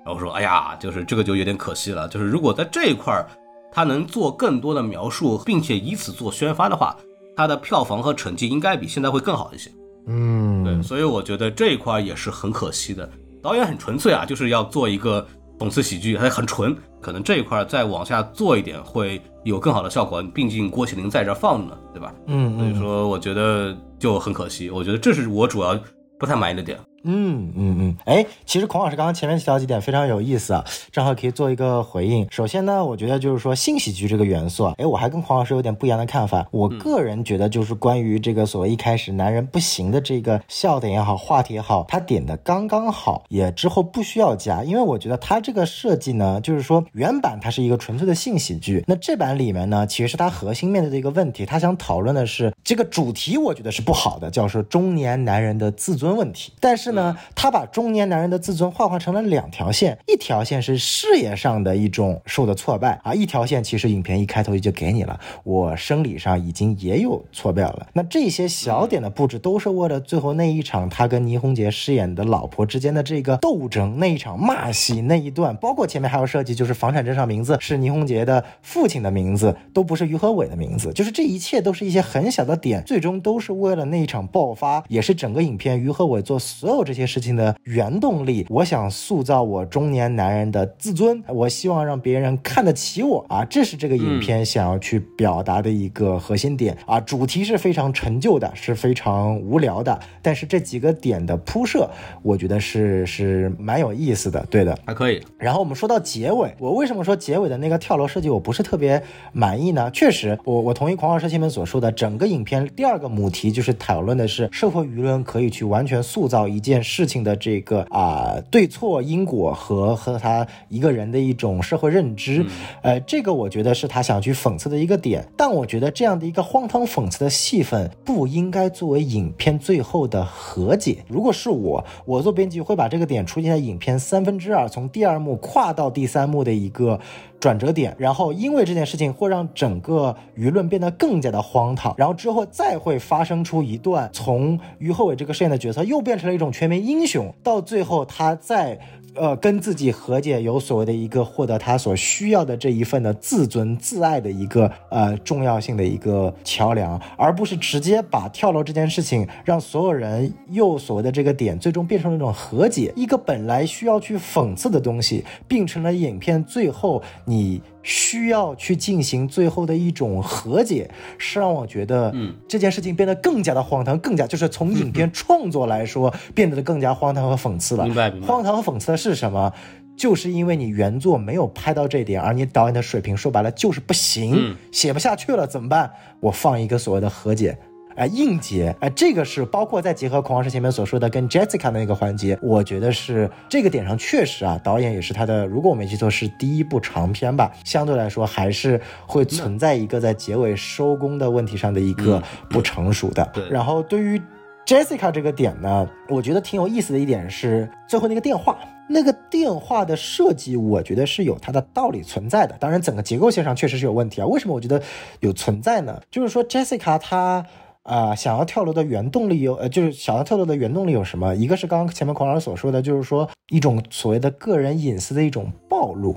[0.06, 3.26] 然后说哎呀，就是这个就有点可惜了，就是如果在这一块儿。
[3.72, 6.96] 他能做更多的描述，并且以此做宣发的话，
[7.36, 9.70] 他的票房和成绩应该比现在会更好一些。
[10.06, 13.08] 嗯，对，所以我觉得这一块也是很可惜的。
[13.42, 15.24] 导演很纯粹啊，就是要做一个
[15.58, 16.74] 讽刺喜剧，还很纯。
[17.00, 20.20] 可能这一块再往下做一点，会有更好的效果。
[20.34, 22.12] 毕竟郭麒麟在这放着呢，对吧？
[22.26, 24.68] 嗯所以说我觉得就很可惜。
[24.70, 25.78] 我觉得这是我主要
[26.18, 26.76] 不太满意的点。
[27.04, 32.26] 嗯嗯嗯，哎，其实孔老师刚刚前面提到几点非常有意思啊，正好可以做一个回应。
[32.30, 36.46] 首先呢，我觉得就是说性喜剧这个元素啊，哎，我还跟孔老师有点不一样的看法。
[36.50, 56.52] 我个人觉得就是关于这个所谓一开始男人不行的这个笑点也好，话题也好，他点的刚刚好，也之后不需要加，因为我觉得他这个设计呢，就是说原版它是一个纯粹的性喜剧，那这版里面呢，其实是他核心面对的一个问题，他想讨论的是这个主题，我觉得是不好的，叫做中年男人的自尊问题。
[56.60, 67.86] 但是呢，他把中年男人的自尊幻化成了两条线，一条线是事业上的一种受的挫败啊，一条线其实影片一开头就给你了，我生理上已经也有挫败了。
[67.92, 87.54] 那这些小点的布置都是为了最后那一场他跟倪虹洁饰演的老婆之间的这个斗争，那一场骂戏那一段，包括前面还有设计，就是房产证上名字是倪虹洁的父亲的名字，都不是于和伟的名字，就是这一切都是一些很小的点，最终都是为了那一场爆发，也是整个影片于和伟做所有这些事情的。
[87.64, 96.98] 原动力，我想塑造我中年男人的自尊，我希望让别人看得起我啊，这是这个影片想要去表达的一个核心点啊。
[97.00, 101.90] 主题是非常陈旧的，是非常无聊的，但是这几个点的铺设，
[102.22, 105.22] 我觉得是是蛮有意思的，对的，还可以。
[105.38, 109.02] 然后我们说到结尾，我为什么说结尾的那个跳楼设计我不是特别
[109.32, 109.90] 满意呢？
[109.90, 122.44] 确实，我我同意狂傲师前面所说的，整个影片第二个母题就是讨论的是社会舆论可以去完全塑造一件事情的这个啊对错因果和和他一个人的一种社会认知，
[122.82, 125.26] 呃，这个我觉得是他想去讽刺的一个点。
[125.36, 130.98] 但我觉得这样的一个荒唐讽刺的戏份不应该作为影片最后的和解。
[131.08, 137.00] 如果是我，我做编辑会把这个点出现在影片三分之二，从第二幕跨到第三幕的一个。
[137.40, 148.76] 转折点，然后因为这件事情会让整个舆论变得更加的荒唐，然后之后再会发生出一段从于厚伟这个饰演的角色又变成了一种全民英雄，到最后他在
[149.14, 167.00] 呃跟自己和解，有所谓的一个获得他所需要的这一份的自尊自爱的一个呃重要性的一个桥梁，而不是直接把跳楼这件事情让所有人又所谓的这个点最终变成了一种和解，一个本来需要去讽刺的东西，变成了影片最后。
[167.24, 177.84] 你需要去进行最后的一种和解，是让我觉得，嗯，这件事情变得更加的荒唐，更加就是从影片创作来说，变得更加荒唐和讽刺了。
[177.84, 178.26] 明白，明白。
[178.26, 179.52] 荒唐和讽刺的是什么？
[179.96, 185.90] 就是因为你原作没有拍到这点，而你导演的水平说白了就是不行，写不下去了，怎么办？
[186.20, 187.58] 我放一个所谓的和解。
[187.98, 203.28] 哎，应节，哎，这个是包括再结合孔老师前面所说的跟 Jessica 的那个环节，我觉得是这个点上确实啊，导演也是他的，如果我没记错是第一部长片吧，相对来说还是会存在一个在结尾收工的问题上的一个不成熟的。
[203.34, 204.22] 对，然后对于
[204.64, 208.56] Jessica 这个点呢，我觉得挺有意思的一点是最后那个电话，
[208.88, 212.54] 那个电话的设计，我觉得是有它的道理存在的。
[212.60, 214.26] 当然，整个结构线上确实是有问题啊。
[214.28, 214.80] 为什么我觉得
[215.18, 216.00] 有存在呢？
[216.12, 217.44] 就是说 Jessica 她。
[217.88, 221.34] 啊，想要跳楼的原动力有，呃，就是想要跳楼的原动力有什么？
[221.34, 226.14] 一个是刚刚前面孔老师所说的，就是说一种所谓的个人隐私的一种暴露，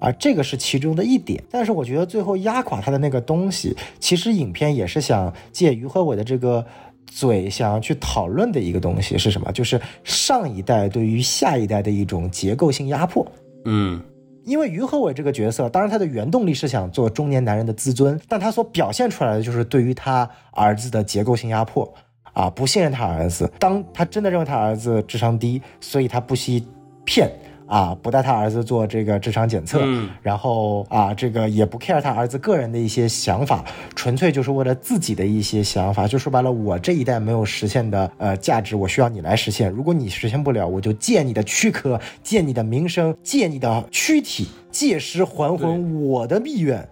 [0.00, 1.42] 啊，这个是其中的一点。
[1.50, 6.64] 但是我觉得最后压垮他的那个东西，其实影片也是想借于和伟的这个
[7.08, 9.50] 嘴，想要去讨论的一个东西是什么？
[9.50, 13.26] 就是上一代对于下一代的一种结构性压迫。
[13.64, 14.00] 嗯。
[14.48, 21.92] 因为于和伟这个角色，当然他的原动力是想做中年男人的自尊，但他所表现出来的就是对于他儿子的结构性压迫，
[22.32, 23.52] 啊，不信任他儿子。
[23.58, 26.66] 当他真的认为他儿子智商低，所以他不惜
[27.04, 27.30] 骗
[27.68, 33.64] 啊，不带他儿子做这个智商检测，嗯然后啊，这个也不 care 他儿子个人的一些想法，
[33.94, 36.08] 纯粹就是为了自己的一些想法。
[36.08, 39.70] 就说白了，我这一代没有实现的呃价值，我需要你来实现。
[39.70, 46.88] 如果你实现不了，我就借你的躯壳，借你的名声，借你的躯体，借尸还魂，我的意愿。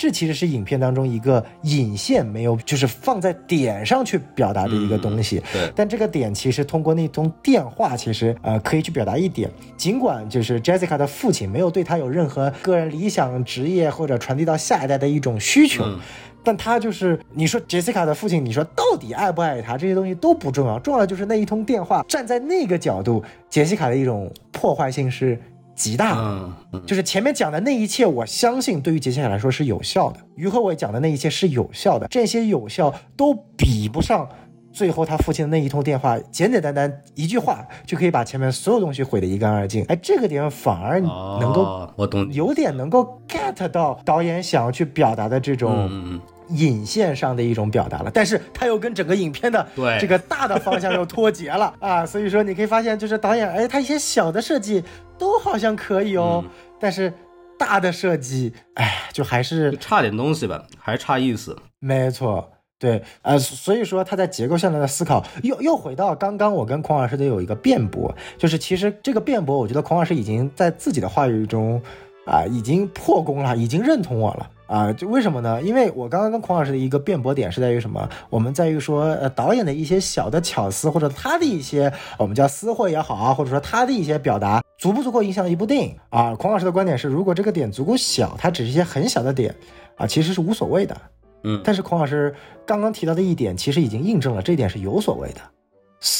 [0.00, 5.42] 这其实是影片当中一个引线没有，就是放在点上去表达的一个东西。
[5.52, 9.50] 对但这个点其实通过那通电话，其实呃可以去表达一点。
[9.76, 15.84] 尽管就是 Jessica 的父亲没有对他有任何个人理想、职业或者传递到下一代的一种需求。
[15.84, 15.98] 嗯
[16.42, 25.38] 但他就是你说 Jessica 的父亲，你说到底爱不爱他，这些东西都不重要，重要的就是那一通电话，站在那个角度，杰西卡的一种破坏性是
[25.80, 26.46] 极大
[26.86, 30.20] 就是前面讲的那一切，我相信对于杰西卡来说是有效的。
[30.36, 34.28] 于和伟讲的那一切是有效的，这些有效都比不上
[34.70, 39.82] 最后他父亲的那一通电话，简简单单一句话就可以把前面所有东西毁得一干二净。
[39.84, 46.20] 哎，这个点反而能够哦我懂，有点能够 get 到导演想要去表达的这种。
[46.50, 54.82] 引线上的一种表达了，但是他又跟整个影片的对这个大的方向又脱节了 啊，所以说你可以发现，就是导演，哎，他一些小的设计
[55.18, 57.12] 都好像可以哦，嗯但是
[57.58, 61.56] 大的设计，哎，就还是就差点东西吧，还差意思。
[61.78, 62.50] 没错。
[62.78, 71.82] 对，呃，所以说他在结构上的思考，又又回到刚刚我跟孔老师的有一个辩驳，就是其实这个辩驳，我觉得孔老师已经在自己的话语中，
[72.30, 74.50] 啊、已经破功了，已经认同我了。
[74.66, 75.60] 啊，就为什么呢？
[75.60, 78.08] 因为我刚刚跟孔老师的一个辩驳点是在于什么？
[78.28, 86.36] 我们在于说，呃，导演的一些小的巧思，或者他的一些我们叫私货也好啊，或者说他的一些表达，足不足够影响一部电影啊？
[86.36, 89.52] 孔老师的观点是，如果这个点足够小，它只是一些很小的点
[89.96, 90.96] 啊，其实是无所谓的。
[91.42, 92.32] 嗯但是孔老师
[92.64, 95.40] 刚刚提到的一点，其实已经印证了这一点是有所谓的。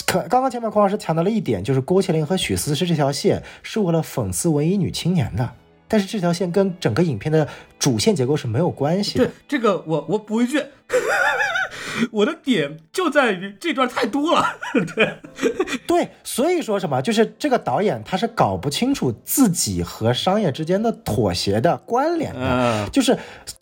[0.06, 5.48] 可刚刚前面孔老师强调了一点，就是郭麒麟和许思思这条线是为了讽刺文艺女青年的，
[5.90, 9.32] 但是这条线跟整个影片的主线结构是没有关系的对。
[9.48, 10.62] 这个我我补一句，
[12.12, 14.46] 我的点就在于这段太多了。
[14.94, 15.18] 对，
[15.86, 22.40] 对，所以说什么，就是这个导演他是搞不清楚自己和商业之间的妥协的关联的。
[22.40, 23.16] 嗯就是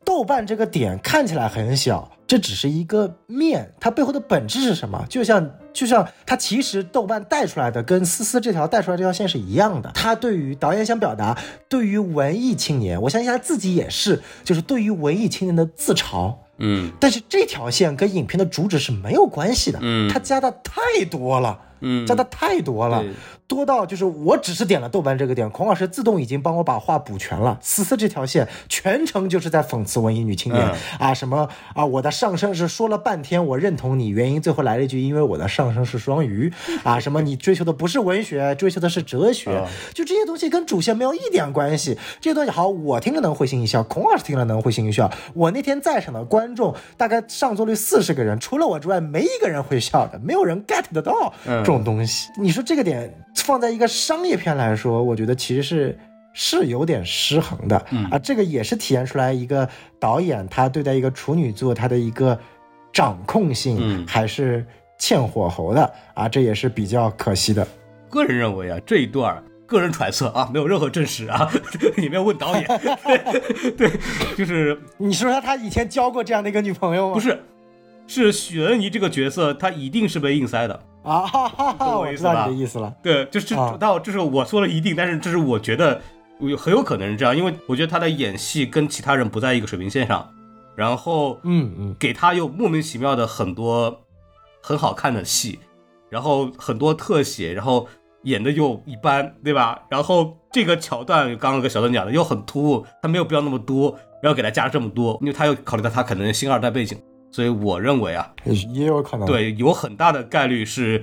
[0.04, 5.04] 豆瓣这个点看起来很小，这只是一个面，它背后的本质是什么？
[5.08, 9.90] 就像就像它其实豆瓣带出来的跟思思这条带出来这条线是一样的。
[9.94, 11.36] 他对于导演想表达，
[11.68, 16.34] 对于文艺青年，我相信他自己也是，就是对于文艺青年的自嘲。
[16.58, 21.58] 嗯但是这条线跟影片的主旨是没有关系的，嗯它加的太多了。
[21.80, 23.04] 嗯，加的太多了，
[23.46, 27.58] 多到就是我只是点了豆瓣这个点，孔老师自动已经帮我把话补全了。
[27.62, 36.52] 思思这条线全程就是在讽刺文艺女青年、嗯啊，什么啊，我的上升是说了半天我认同你，原因最后来了一句，因为我的上升是双鱼
[36.84, 41.96] 啊，什么你追求的不是文学，追求的是哲学，啊就这些东西跟主线没有一点关系。
[42.20, 45.10] 这些东西好，我听了能会心一笑，孔老师听了能会心一笑。
[45.34, 52.30] 我那天在场的观众大概上座率四十个人，除了我之外，没一个人会笑的，没有人 get 得到嗯这种东西。
[52.36, 55.98] 你说这个点放在一个商业片来说，我觉得其实是。
[56.34, 57.76] 是有点失衡的、
[58.12, 62.38] 啊，这个也是体现出来一个导演他对待一个处女座他的一个
[62.92, 64.64] 掌控性嗯还是
[64.98, 67.66] 欠火候的啊，这也是比较可惜的。
[68.08, 71.50] 个人认为啊，这一段个人揣测啊，没有任何证实啊，
[71.96, 72.64] 也没有问导演。
[73.76, 73.90] 对对，
[74.36, 77.14] 就是你说他他以前交过这样的一个女朋友吗？
[77.14, 77.42] 不是
[78.08, 80.74] 是许恩怡这个角色，她一定是被硬塞的。
[81.04, 82.92] 啊，哈哈懂哈，我知道你的意思了。
[83.02, 86.00] 对，就是啊到这是我说了一定，但是这是我觉得
[86.40, 90.28] 有很有可能是这样，因为我觉得他的演戏跟其他人不在一个水平线上，
[90.74, 94.00] 然后嗯嗯，给他又莫名其妙的很多
[94.62, 95.58] 很好看的戏，
[96.10, 97.88] 然后很多特写，然后
[98.24, 99.80] 演的又一般，对吧？
[99.88, 107.00] 然后这个桥段刚刚跟小邓讲的又很突兀，他没有必要那么多，然后给他加了这么多，因为他又考虑到他可能星二代背景，
[107.30, 111.02] 所以我认为啊，也也有可能。，对，有很大的概率是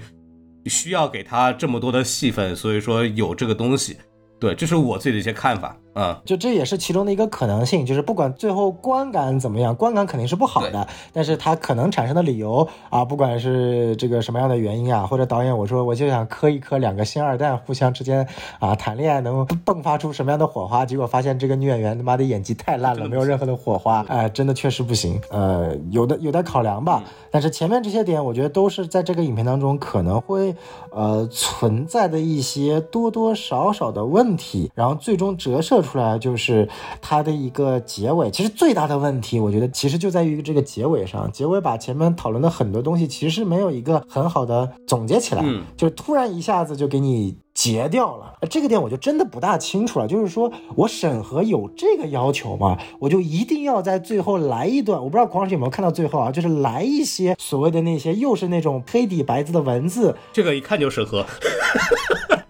[0.65, 3.97] 需要给他这么多的戏份，所以说有这个东西。
[4.39, 18.27] 对，这是我自己的一些看法啊、就这也是其中的一个可能性，就是不管最后观感怎么样，观感肯定是不好的，但是它可能产生的理由啊，不管是这个什么样的原因啊，或者导演我说我就想磕一磕两个星二代互相之间
[18.59, 27.01] 啊谈恋爱能迸发出什么样的火花，结果发现这个女演员他妈的演技太烂了，没有任何的火花，哎、真的确实不行，呃，有的有待考量吧。
[27.31, 30.55] 但是前面这些点，我觉得都是在这个影片当中可能会
[30.89, 36.67] 呃存在的一些多多少少的问题，然后最终折射出来就是
[37.01, 38.29] 它的一个结尾。
[38.31, 48.33] 其实最大的问题，我觉得其实就在于这个结尾上，结尾把前面讨论的很多东西其实没有一个很好的总结起来，嗯就是突然一下子就给你截掉了。
[48.49, 50.07] 这个点我就真的不大清楚了。
[50.07, 52.77] 就是说我审核有这个要求吗？
[52.99, 54.99] 我就一定要在最后来一段？
[55.01, 56.31] 我不知道孔老师有没有看到最后啊？
[56.31, 61.25] 就是来一些所谓的那些又是那种黑底白字的文字，这个一看就审核。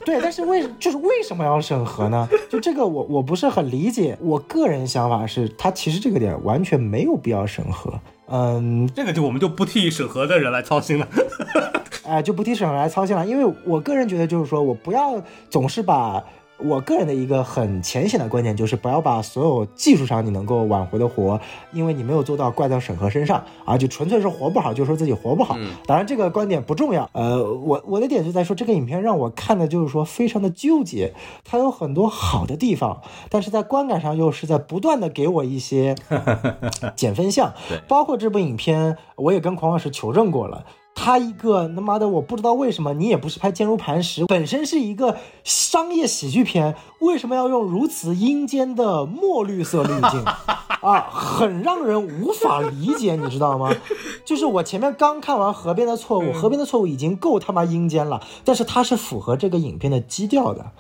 [0.06, 2.30] 对，但是为就是为什么要审核呢？
[2.50, 4.16] 就这个我我不是很理解。
[4.22, 7.92] 我个人想法是，他其实这个点完全没有必要审核。
[8.28, 11.08] 嗯，这个就我们就不替审核的人来操心了。
[12.04, 16.24] 哎，就不替审核来操心了，因为我个人觉得就是说我不要总是把。
[16.58, 21.40] 我个人的一个很浅显的观点就是，不要把所有技术上你能够挽回的活，
[21.74, 25.58] 因为你没有做到怪到审核身上啊，就纯粹是活不好就说自己活不好。
[25.86, 27.10] 当然这个观点不重要。
[27.14, 31.14] 呃，我我的点就在说，这个影片让我看的就是说非常的纠结，
[31.44, 35.96] 它有很多好的地方，但是在观感上又是在不断的给我一些
[36.96, 37.54] 减分项。
[37.88, 40.66] 包括这部影片，我也跟狂老师求证过了。
[40.96, 50.24] 他一个他妈的，我不知道为什么你也不是拍《坚如磐石》，本身是一个商业喜剧片，为什么要用如此阴间的墨绿色滤镜
[50.82, 51.08] 啊？
[51.12, 53.70] 很让人无法理解，你知道吗？
[54.24, 60.72] 就是我前面刚看完《河边的错误》，《河边的错误》已经够他妈阴间了，但是它是符合这个影片的基调的。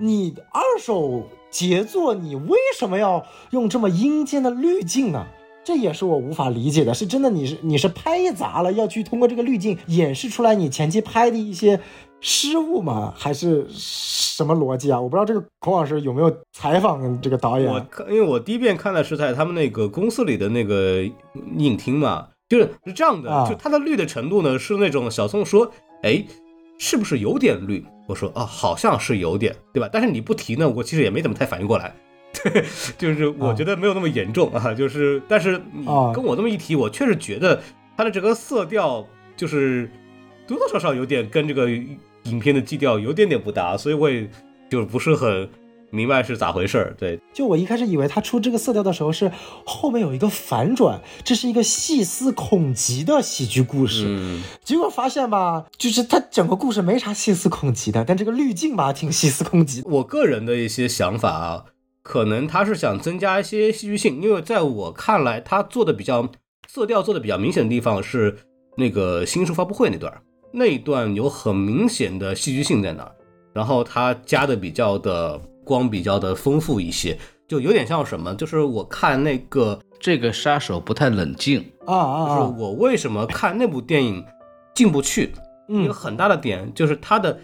[0.00, 5.26] 你二手杰作，你为什么要用这么阴间的滤镜呢？
[5.66, 7.28] 这也是我无法理解的，是真的？
[7.28, 11.80] 你是你是拍砸了，要去通过这个滤镜演示出来你前期拍的一些
[12.20, 13.12] 失误吗？
[13.16, 15.00] 还是什么逻辑啊？
[15.00, 17.68] 我不知道这个孔老师有没有采访这个导演。
[17.68, 21.02] 我看，因为我第一遍看的是在他们那个公司里的那个
[21.56, 25.68] 影厅嘛，就是是这样的，就它的绿的程度呢是那种小宋说，
[26.04, 26.24] 哎，
[26.78, 27.84] 是不是有点绿？
[28.06, 29.90] 我说啊，好像是有点，对吧？
[29.92, 31.92] 但是你不提呢，我其实也没怎么太反应过来。
[32.42, 32.64] 对，
[32.98, 35.84] 就是我觉得没有那么严重啊，就是，但是你
[36.14, 37.62] 跟我这么一提，我确实觉得
[37.96, 39.06] 它的整个色调
[39.36, 39.90] 就是
[40.46, 41.68] 多多少少有点跟这个
[42.24, 44.28] 影片的基调有点点不搭，所以我也
[44.68, 45.48] 就不是很
[45.90, 46.94] 明白是咋回事儿。
[46.98, 49.30] 对，就我一开始以为他出这个色调的时候是
[49.64, 59.82] 后面有一个反转，这是一个细思恐极的喜剧故事，结果发现吧，就是他整个故事没啥细思恐极的，但这个滤镜吧挺细思恐极。
[59.86, 61.64] 我个人的一些想法啊。
[62.06, 66.30] 可能他是想增加一些戏剧性，因为在我看来，他做的比较
[66.68, 68.36] 色调做的比较明显的地方是
[68.76, 70.22] 那个新书发布会那段，
[70.52, 73.12] 那一段有很明显的戏剧性在那儿，
[73.52, 77.18] 然后他加的比较的光比较的丰富一些，
[77.48, 84.24] 就有点像什么，就是我看那个这个杀手不太冷静啊啊，就是我为什么看那部电影
[84.76, 85.32] 进不去，
[85.66, 87.36] 一个很大的点就是他的。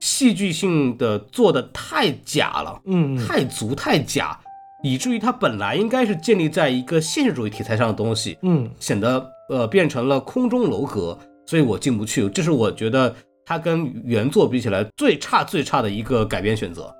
[0.00, 4.38] 戏剧性的做的太假了，嗯，太足太假，
[4.82, 12.28] 以至于它本来应该是建立在一个现实主义题材上的东西，嗯，显得呃变成了空中楼阁，所以我进不去。
[12.28, 13.14] 这是我觉得
[13.44, 16.94] 它跟原作比起来最差最差的一个改编选择。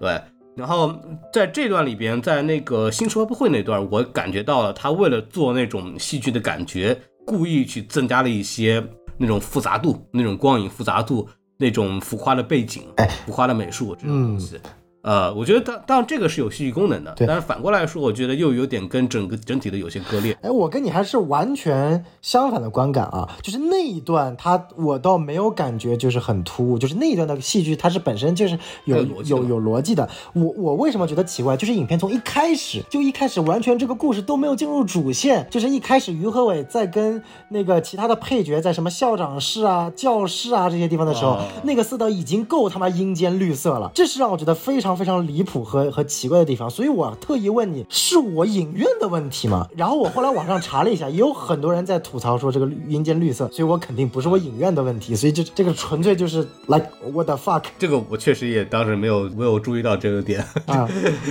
[0.00, 0.20] 对，
[0.56, 0.98] 然后
[1.32, 8.82] 在这段里边，在那个新书发布会那段，我感觉到了他为了做那种戏剧的感觉，故意去增加了一些
[9.16, 11.28] 那种复杂度，那种光影复杂度。
[11.62, 14.60] 那种浮夸的背景，哎，浮夸的美术这种东西。
[15.02, 20.32] 呃，我觉得当当然这个是有戏剧功能的，但是反过来说，我觉得又有点跟整个整体的有些割裂。
[20.42, 30.08] 哎，我跟你还是完全相反的观感啊，就是那一段他我倒没有感觉就是很突兀，就是那一段的戏剧它是本身就是有有有逻辑的。
[30.34, 31.56] 我我为什么觉得奇怪？
[31.56, 44.91] 就是影片从一开始就一开始完全这个故事都没有进入主线，就是一开始于和伟在跟那个其他的配角在什么校长室啊、教室啊这些地方的时候，那个色调已经够他妈阴间绿色了，这是让我觉得非常。
[44.96, 49.66] 非常离谱和和奇怪的地方，所以我特意问你，是我影院的问题吗？
[49.76, 57.64] 然后我后来网上查了一下，也有很多人在吐槽说这个阴间绿色，所以我肯定不是我影院的问题，所以这这个纯粹就是 like what the fuck。
[57.78, 60.88] 这个我确实也当时没有没有注意到这个点啊，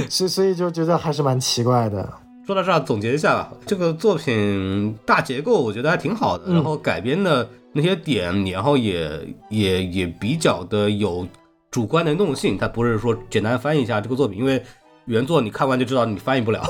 [0.09, 2.07] 所所以就觉得还是蛮奇怪的。
[2.45, 9.09] 说到这儿，总结一下吧，这个作品大结构我觉得还挺好的，然后改编的那些点，然后也
[9.49, 11.25] 也也比较的有。
[11.71, 14.61] 主观能动性，它不是说简单翻译一下这个作品，因为
[15.05, 16.61] 原作你看完就知道你翻译不了，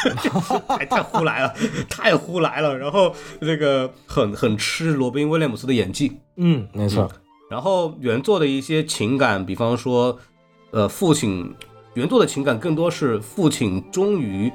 [0.68, 1.54] 太太胡来了，
[1.88, 2.76] 太胡来了。
[2.76, 7.10] 然后这个很很吃罗宾威廉姆斯的演技，嗯，没错。
[7.50, 10.18] 然后原作的一些情感，比方说，
[10.72, 11.50] 呃，父亲
[11.94, 14.52] 原作的情感更多是父亲终于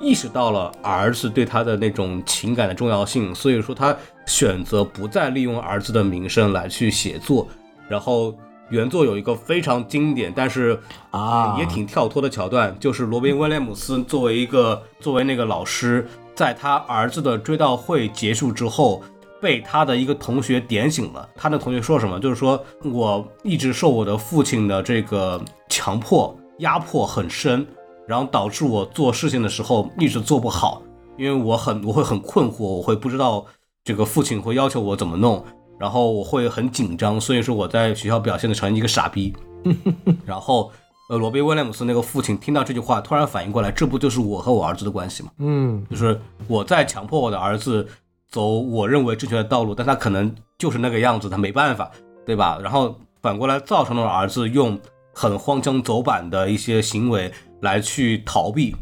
[0.00, 3.94] 意识到了儿子对他的那种情感的重要性，所以说他
[4.26, 7.46] 选择不再利用儿子的名声来去写作，
[7.86, 8.34] 然后。
[8.70, 10.80] 原作有一个非常经典，但是
[11.10, 19.02] 啊也挺跳脱的桥段，就是罗宾威廉姆斯作为一个作为那个老师，在他儿子的追悼会结束之后，
[19.40, 21.28] 被他的一个同学点醒了。
[21.34, 22.18] 他的同学说什么？
[22.20, 27.66] 就是说我一直受我的父亲的这个强迫压迫很深，
[28.06, 30.82] 然后导致我做事情的时候一直做不好，
[31.16, 33.44] 因为我很我会很困惑，我会不知道
[33.82, 35.44] 这个父亲会要求我怎么弄，
[35.80, 39.34] 然后我会很紧张，所以说我在学校表现的成一个傻逼。
[40.26, 40.70] 然后，
[41.08, 45.30] 呃，罗宾威廉姆斯那个父亲听到这句话，突然反应过来，这不就是我和我儿子的关系吗？
[45.38, 47.88] 嗯，就是我在强迫我的儿子
[48.28, 51.90] 走我认为正确的道路，但他可能就是那个样子，他没办法，
[52.26, 52.58] 对吧？
[52.62, 54.78] 然后反过来造成了儿子用
[55.14, 57.32] 很荒腔走板的一些行为
[57.62, 58.76] 来去逃避，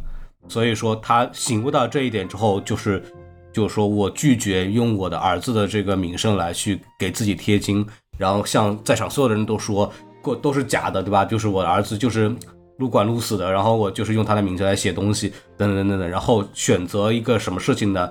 [0.49, 3.03] 所以说他醒悟到这一点之后，就是
[3.59, 7.85] 就是说我拒绝用我的儿子的这个名声来去给自己贴金，
[8.17, 11.25] 然后向在场所有的人都说过都是假的，对吧？
[11.25, 12.33] 就是我的儿子就是
[12.77, 18.09] 撸管撸死的，然后我就是用他的名字来写东西，等等等等等，然后选择一个什么事情呢？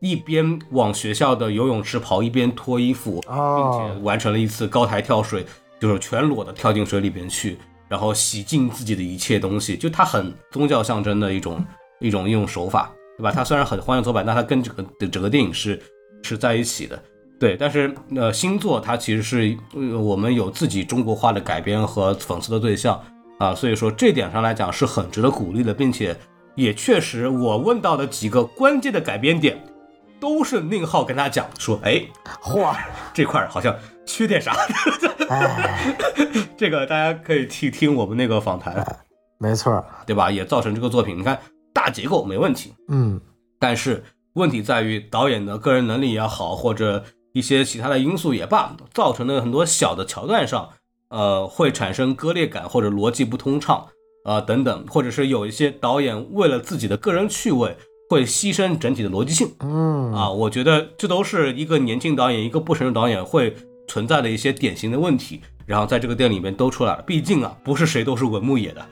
[0.00, 5.46] 一边往学校的游泳池跑，一边脱衣服，并哦且完成了一次高台跳水，
[5.80, 7.56] 就是全裸的跳进水里边去，
[7.88, 9.78] 然后洗净自己的一切东西。
[9.78, 11.64] 就他很宗教象征的一种
[12.00, 13.30] 一种一种手法，对吧？
[13.30, 15.78] 它虽然很荒腔走板，但它跟整个整个电影是
[16.22, 16.98] 是在一起的。
[17.38, 22.98] 对，但是呃，星座它其实是、呃、我们有自己中国化的改编和讽刺的对象
[23.38, 26.16] 啊，所以说这点上来讲是很值得鼓励的，并且
[26.54, 29.62] 也确实我问到的几个关键的改编点，
[30.18, 32.02] 都是宁浩跟他讲说，哎，
[32.42, 32.74] 嚯，
[33.12, 33.76] 这块儿好像
[34.06, 34.56] 缺点啥，
[35.28, 35.94] 哎，
[36.56, 38.82] 这个大家可以去听我们那个访谈，
[39.38, 40.30] 没错儿，对吧？
[40.30, 41.38] 也造成这个作品，你看
[41.72, 43.20] 大结构没问题，嗯，
[43.58, 50.68] 但是问题在于导演的个人能力也好，或者一些其他的因素也罢，造成的很多小的桥段上，
[51.08, 53.86] 呃，会产生割裂感或者逻辑不通畅，
[54.24, 57.76] 啊、等等，或者是有一些导演为了自己的个人趣味，
[58.08, 59.52] 会牺牲整体的逻辑性。
[59.60, 63.56] 嗯，啊，我觉得这都是一个年轻导演、一个不成熟导演会
[63.88, 65.40] 存在的一些典型的问题，
[65.70, 67.02] 然后在这个电影里面都出来了。
[67.06, 68.84] 毕竟啊，不是谁都是文牧野的，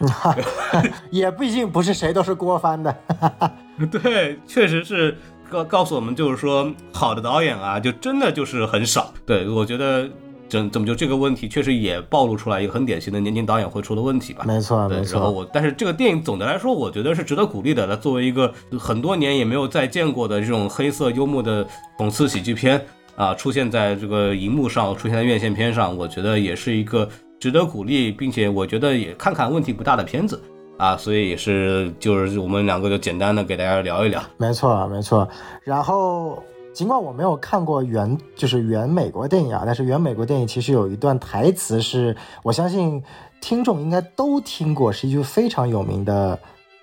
[1.11, 2.97] 也毕竟不是谁都是郭帆的，
[3.91, 5.19] 对，确实是
[5.51, 9.13] 告告诉我们，就是说好的导演啊，就真的就是很少。
[9.27, 10.09] 对我觉得。
[10.51, 14.45] 怎怎么就这个问题，确实也暴露出来一个很典型的年轻导演会出的问题吧？
[14.47, 17.87] 没错，没，错然后错，我，但是这个电影总的来说，我觉得是值得鼓励的。
[17.87, 21.69] 它作为一个很多年也没有再见过的这种黑色幽默的
[21.99, 22.83] 讽刺喜剧片
[23.19, 27.09] 啊，出现在这个荧幕上，出现在院线片上，我觉得也是一个
[27.41, 30.41] 值得鼓励，并且我觉得也看看问题不大的片子
[30.77, 30.97] 啊。
[30.97, 34.23] 所以也是就是我们两个就简单的给大家聊一聊。
[34.37, 35.29] 没错，没错。
[35.65, 36.41] 然后，
[36.73, 43.03] 尽管我没有看过原就是原美国电影啊，但是原美国电影其实有一段台词是我相信
[43.41, 46.39] 听众应该都听过，是一句非常有名的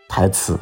[0.09, 0.59] 台词。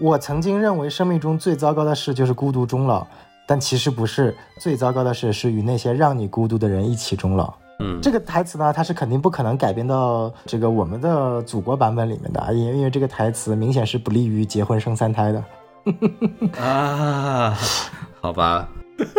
[0.00, 3.06] 我曾经认为生命中最糟糕的事就是孤独终老，
[3.48, 7.50] 但其实不是，最糟糕的事是与那些让你孤独的人一起终老。
[7.80, 15.42] 嗯，这个台词呢，它是肯定不可能改编到这个我们的祖国版本里面的，因为因为这个台词明显是不利于结婚生三胎的。
[16.60, 17.56] 啊，
[18.20, 18.68] 好吧，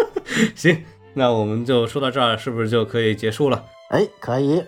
[0.56, 0.84] 行，
[1.16, 3.64] 那我们就说到这儿，是不是就可以结束了？
[3.90, 4.64] 哎，可以，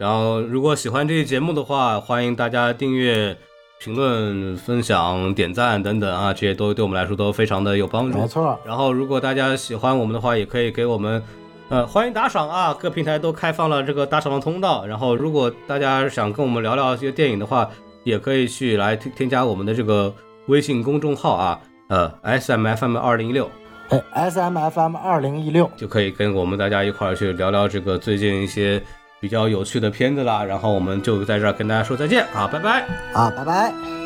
[0.00, 3.36] 然后，如果喜欢这期节目的话，欢迎大家订阅、
[3.78, 8.18] 评论、分享、点赞等等啊，这些都对我们来说都非常的有帮助。
[8.18, 11.22] 没错，然后，如果大家喜欢我们的话，也可以给我们，
[11.68, 12.72] 呃，欢迎打赏啊！
[12.72, 14.86] 各平台都开放了这个打赏的通道。
[14.86, 17.68] 然后，如果大家想跟我们聊聊一些电影的话，
[18.04, 20.14] 也可以去来添添加我们的这个
[20.46, 23.50] 微信公众号啊，呃，S M F M 二零一六，
[23.88, 28.82] 哎，S M F M 二零一六，就可以跟我们大家一块儿去聊聊这个最近一些
[29.24, 30.44] 比较有趣的片子了。
[30.44, 32.84] 然后我们就在这儿跟大家说再见啊，拜拜。
[33.14, 34.03] 啊，拜拜。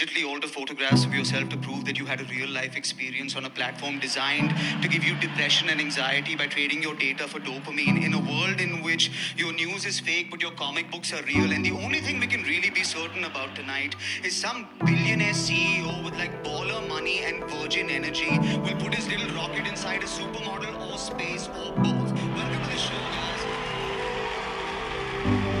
[0.00, 3.44] Digitally alter photographs of yourself to prove that you had a real life experience on
[3.44, 4.50] a platform designed
[4.80, 8.62] to give you depression and anxiety by trading your data for dopamine in a world
[8.62, 11.52] in which your news is fake but your comic books are real.
[11.52, 13.94] And the only thing we can really be certain about tonight
[14.24, 19.28] is some billionaire CEO with like baller money and virgin energy will put his little
[19.36, 22.10] rocket inside a supermodel or space or both.
[22.10, 22.94] Welcome to the show,
[25.34, 25.59] guys.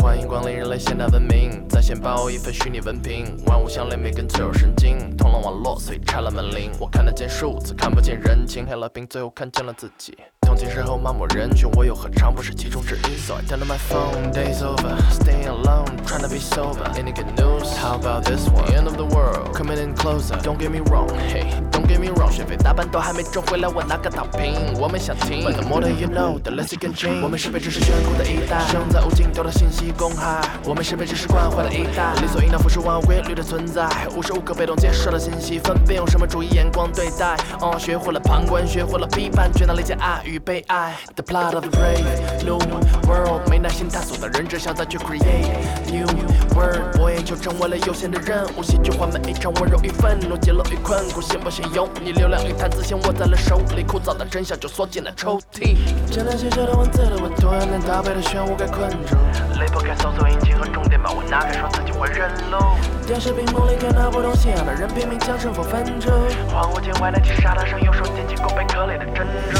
[0.00, 5.14] 欢迎光临人类现代文明，在线包一份虚拟文凭，万物相连，每根脆弱神经。
[5.16, 6.70] 通了网络，所以拆了门铃。
[6.78, 10.16] 我看得见数字，看不见人情，黑了屏，最后看见了自己。
[10.48, 16.88] 通勤时候漫步人群，我又何尝不是其中之一？So I turn on my phone, days over, staying alone, trying to be sober.
[16.94, 17.68] Any good news?
[17.76, 18.64] How about this one?
[18.74, 20.40] End of the world, coming in closer.
[20.40, 22.32] Don't get me wrong, hey, don't get me wrong.
[22.32, 25.44] 学费大半都还没挣回来，我拿个躺平，我们想听。
[25.44, 27.22] But the more that you know, the less you can change.
[27.22, 30.40] 我们是被知识眷顾的一代，生在无尽头的信息公海。
[30.64, 37.36] 我们是被知识惯坏的一代，理所应当、符是万有规律的存在，无时无刻被动接受的信息，分辨用什么主义眼光对待。
[37.60, 40.96] 哦，学会了旁观，学会了批判，却能理解爱与被爱。
[41.14, 42.04] The plot of the brave
[42.44, 42.58] new
[43.06, 45.48] world，没耐心探索的人只想再去 create
[45.86, 46.06] new
[46.54, 46.98] world。
[47.00, 52.12] 我眼球成为了有限的任务，戏剧化每一场温柔与愤怒，揭露与困苦，信不信由你。
[52.12, 55.76] 流量与谈资先握在了手里，枯燥的真相就缩进了抽屉。
[56.10, 56.72] 简单写着的？
[56.74, 57.16] 文字的？
[57.22, 58.22] 我突然连搭配的？
[58.22, 59.16] 漩涡给困住。
[59.60, 62.58] 离不开搜索引擎和终点吧，我哪敢说自己会认路？
[63.06, 64.74] 电视屏幕里看到不同信仰的？
[64.74, 66.10] 人拼命将胜负分出，
[66.52, 67.18] 荒芜境外的？
[67.20, 69.04] 金沙滩上，右手捡起狗贝壳里的？
[69.06, 69.58] 珍珠。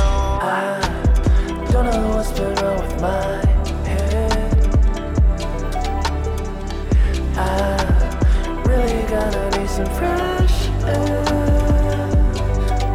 [0.67, 0.77] I
[1.71, 3.39] don't know what's been wrong with my
[3.87, 4.59] head.
[7.37, 7.47] I
[8.65, 11.23] really gonna need some fresh air.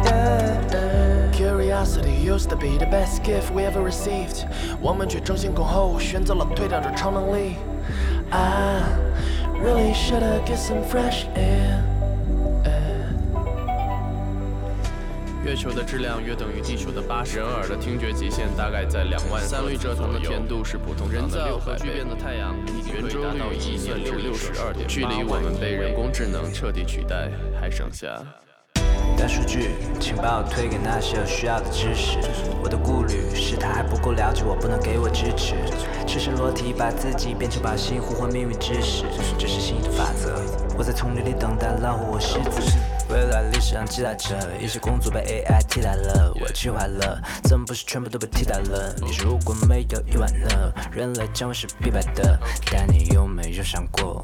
[0.05, 1.31] Yeah.
[1.33, 4.45] Curiosity used to be the best gift we ever received，
[4.79, 7.55] 我们却争先恐后选择了推掉这超能力。
[8.29, 8.83] I
[9.59, 11.83] really shoulda get some fresh air。
[15.54, 21.92] 月球的质量约等于地球的八十，人耳的听觉极限大概在两万三氯蔗糖的甜度是普通人的六百倍。
[21.92, 22.56] 变的太阳
[22.92, 28.20] 圆周率已算至六十二点，距离我们被人工智能彻底取代还剩下。
[29.24, 32.18] 大数据，请把我推给那些有需要的知识。
[32.62, 35.54] 我的顾虑是他还不够了解我，不能给我支持。
[36.06, 39.06] 赤身裸体把自己变成靶心呼唤命运之时，
[39.38, 40.38] 这是新的法则。
[40.76, 42.60] 我在丛林里等待老虎和狮子。
[43.08, 48.94] 未来历史上记载着一些工作被 AI 替代了，我气坏了，怎么不是全部都被替代了？
[49.00, 50.70] 你如果没有意外呢？
[50.92, 52.38] 人类将会是必败的，
[52.70, 54.22] 但你有没有想过？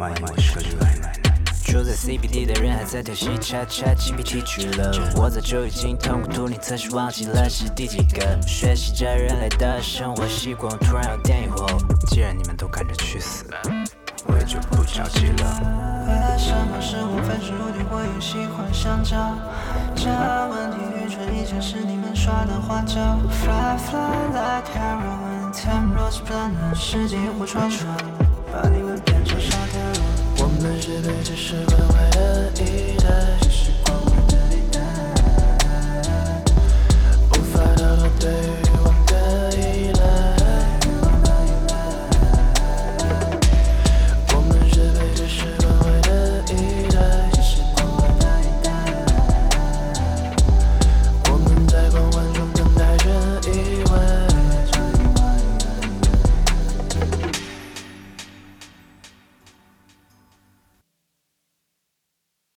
[0.00, 1.33] 万一我是个意外呢？
[1.64, 8.40] 住在 CBD 的人还在调戏恰恰 GPT 去了，我早就已经痛苦图你测试忘记了是第几个。
[8.46, 11.66] 学习着人类的生活习惯，突然有点疑惑。
[12.06, 13.46] 既然你们都赶着去死，
[14.26, 16.04] 我也就不着急了。
[16.06, 19.34] 未来什么是无非是注定会有喜欢香蕉，
[19.96, 20.10] 这
[20.48, 23.18] 问题愚蠢依旧是你们耍的花招。
[23.42, 27.88] Fly fly like heroin, ten rose planet，世纪火传说，
[28.52, 28.82] 把你
[30.64, 34.80] 我们是被知识关怀的一代只是光辉的地带
[37.28, 38.53] 无法逃脱对